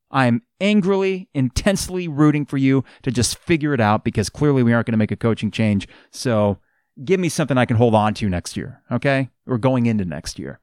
[0.10, 4.88] I'm angrily, intensely rooting for you to just figure it out because clearly we aren't
[4.88, 5.88] going to make a coaching change.
[6.10, 6.58] So
[7.06, 9.30] give me something I can hold on to next year, okay?
[9.48, 10.60] Or going into next year.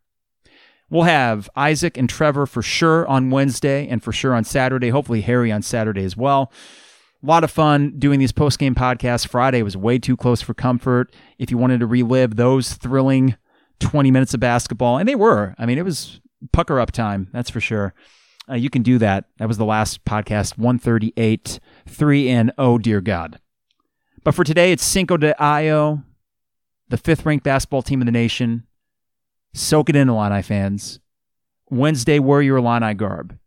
[0.90, 4.88] We'll have Isaac and Trevor for sure on Wednesday and for sure on Saturday.
[4.88, 6.50] Hopefully, Harry on Saturday as well.
[7.22, 9.26] A lot of fun doing these post game podcasts.
[9.26, 11.12] Friday was way too close for comfort.
[11.38, 13.36] If you wanted to relive those thrilling
[13.80, 16.20] 20 minutes of basketball, and they were, I mean, it was
[16.52, 17.92] pucker up time, that's for sure.
[18.48, 19.24] Uh, you can do that.
[19.38, 23.40] That was the last podcast, 138, 3 and oh, dear God.
[24.24, 26.04] But for today, it's Cinco de Ayo,
[26.88, 28.64] the fifth ranked basketball team in the nation.
[29.54, 31.00] Soak it in, Illini fans.
[31.70, 33.38] Wednesday, wear your Illini garb.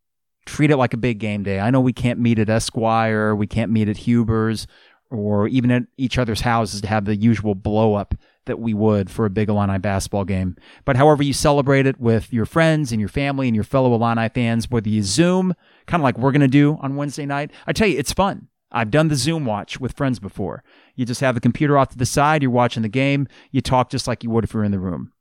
[0.45, 1.59] Treat it like a big game day.
[1.59, 4.67] I know we can't meet at Esquire, we can't meet at Huber's,
[5.09, 8.15] or even at each other's houses to have the usual blow up
[8.45, 10.55] that we would for a big Illini basketball game.
[10.83, 14.29] But however you celebrate it with your friends and your family and your fellow Illini
[14.29, 15.53] fans, whether you Zoom,
[15.85, 18.47] kind of like we're going to do on Wednesday night, I tell you, it's fun.
[18.71, 20.63] I've done the Zoom watch with friends before.
[20.95, 23.89] You just have the computer off to the side, you're watching the game, you talk
[23.91, 25.11] just like you would if you're in the room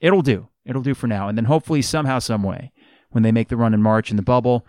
[0.00, 0.48] it'll do.
[0.64, 1.28] It'll do for now.
[1.28, 2.72] And then hopefully, somehow, some way,
[3.16, 4.66] when they make the run in March in the bubble,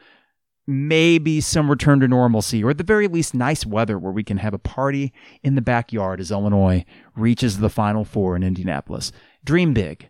[0.66, 4.38] maybe some return to normalcy, or at the very least, nice weather where we can
[4.38, 5.12] have a party
[5.44, 9.12] in the backyard as Illinois reaches the Final Four in Indianapolis.
[9.44, 10.10] Dream big.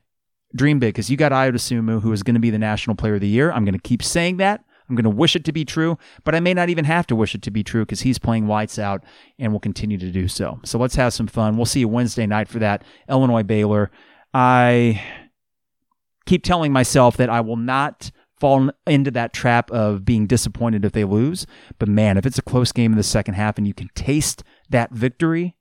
[0.55, 3.15] Dream big, because you got Ayo Dosunmu, who is going to be the National Player
[3.15, 3.51] of the Year.
[3.51, 4.63] I'm going to keep saying that.
[4.87, 7.15] I'm going to wish it to be true, but I may not even have to
[7.15, 9.03] wish it to be true because he's playing lights out
[9.39, 10.59] and will continue to do so.
[10.63, 11.57] So let's have some fun.
[11.57, 12.83] We'll see you Wednesday night for that.
[13.09, 13.89] Illinois Baylor.
[14.31, 15.01] I
[16.25, 20.91] keep telling myself that I will not fall into that trap of being disappointed if
[20.91, 21.45] they lose.
[21.79, 24.43] But man, if it's a close game in the second half and you can taste
[24.69, 25.55] that victory,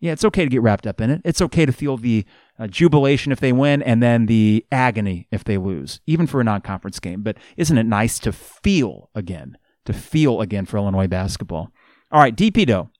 [0.00, 1.22] yeah, it's okay to get wrapped up in it.
[1.24, 2.24] It's okay to feel the
[2.58, 6.44] uh, jubilation if they win and then the agony if they lose, even for a
[6.44, 7.22] non conference game.
[7.22, 9.58] But isn't it nice to feel again?
[9.84, 11.70] To feel again for Illinois basketball.
[12.10, 12.90] All right, DP Dough.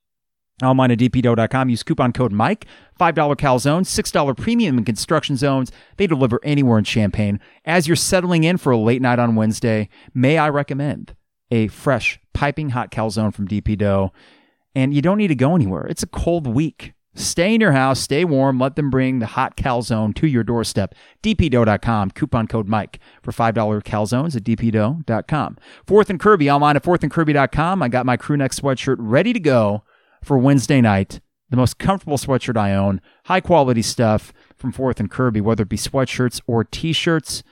[0.63, 1.69] Online at dpdough.com.
[1.69, 2.67] Use coupon code Mike.
[3.01, 5.73] $5 calzones, $6 premium in construction zones.
[5.97, 7.41] They deliver anywhere in Champaign.
[7.65, 11.17] As you're settling in for a late night on Wednesday, may I recommend
[11.51, 14.13] a fresh, piping hot calzone from DP Dough.
[14.75, 15.87] And you don't need to go anywhere.
[15.87, 16.93] It's a cold week.
[17.15, 20.95] Stay in your house, stay warm, let them bring the hot calzone to your doorstep.
[21.23, 25.59] dpdough.com, coupon code Mike for $5 calzones at dpdough.com.
[25.87, 27.83] Fourth and Kirby, online at fourthandkirby.com.
[27.83, 29.83] I got my crew neck sweatshirt ready to go
[30.23, 31.21] for Wednesday night.
[31.51, 35.69] The most comfortable sweatshirt I own, high quality stuff from Fourth and Kirby, whether it
[35.69, 37.43] be sweatshirts or t shirts.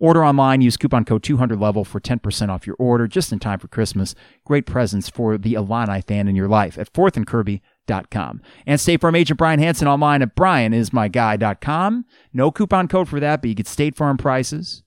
[0.00, 3.68] Order online, use coupon code 200level for 10% off your order just in time for
[3.68, 4.16] Christmas.
[4.44, 8.42] Great presents for the Illini fan in your life at fourthandkirby.com.
[8.66, 12.04] And State Farm agent Brian Hanson online at brianismyguy.com.
[12.32, 14.82] No coupon code for that, but you get State Farm prices.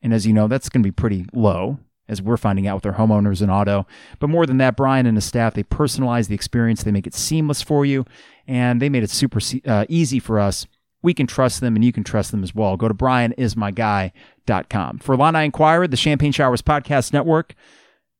[0.00, 2.86] And as you know, that's going to be pretty low as we're finding out with
[2.86, 3.86] our homeowners and auto.
[4.18, 6.82] But more than that, Brian and his staff, they personalize the experience.
[6.82, 8.04] They make it seamless for you,
[8.46, 10.66] and they made it super uh, easy for us.
[11.02, 12.76] We can trust them, and you can trust them as well.
[12.76, 14.98] Go to brianismyguy.com.
[14.98, 17.54] For Illini Inquirer, the Champagne Showers Podcast Network,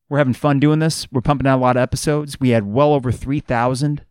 [0.08, 1.10] we're having fun doing this.
[1.10, 2.38] We're pumping out a lot of episodes.
[2.38, 4.04] We had well over 3,000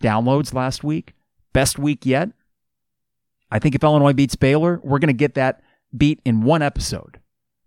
[0.00, 1.14] downloads last week.
[1.52, 2.30] Best week yet.
[3.50, 5.62] I think if Illinois beats Baylor, we're going to get that
[5.96, 7.20] beat in one episode.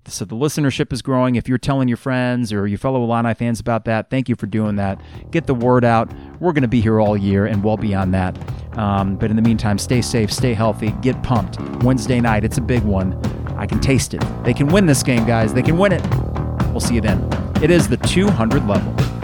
[0.06, 1.36] So the listenership is growing.
[1.36, 4.48] If you're telling your friends or your fellow Illini fans about that, thank you for
[4.48, 5.00] doing that.
[5.30, 6.12] Get the word out.
[6.40, 8.38] We're going to be here all year and well beyond that.
[8.78, 11.60] Um, but in the meantime, stay safe, stay healthy, get pumped.
[11.84, 13.14] Wednesday night, it's a big one.
[13.56, 14.24] I can taste it.
[14.44, 15.54] They can win this game, guys.
[15.54, 16.02] They can win it.
[16.72, 17.28] We'll see you then.
[17.62, 19.19] It is the 200 level.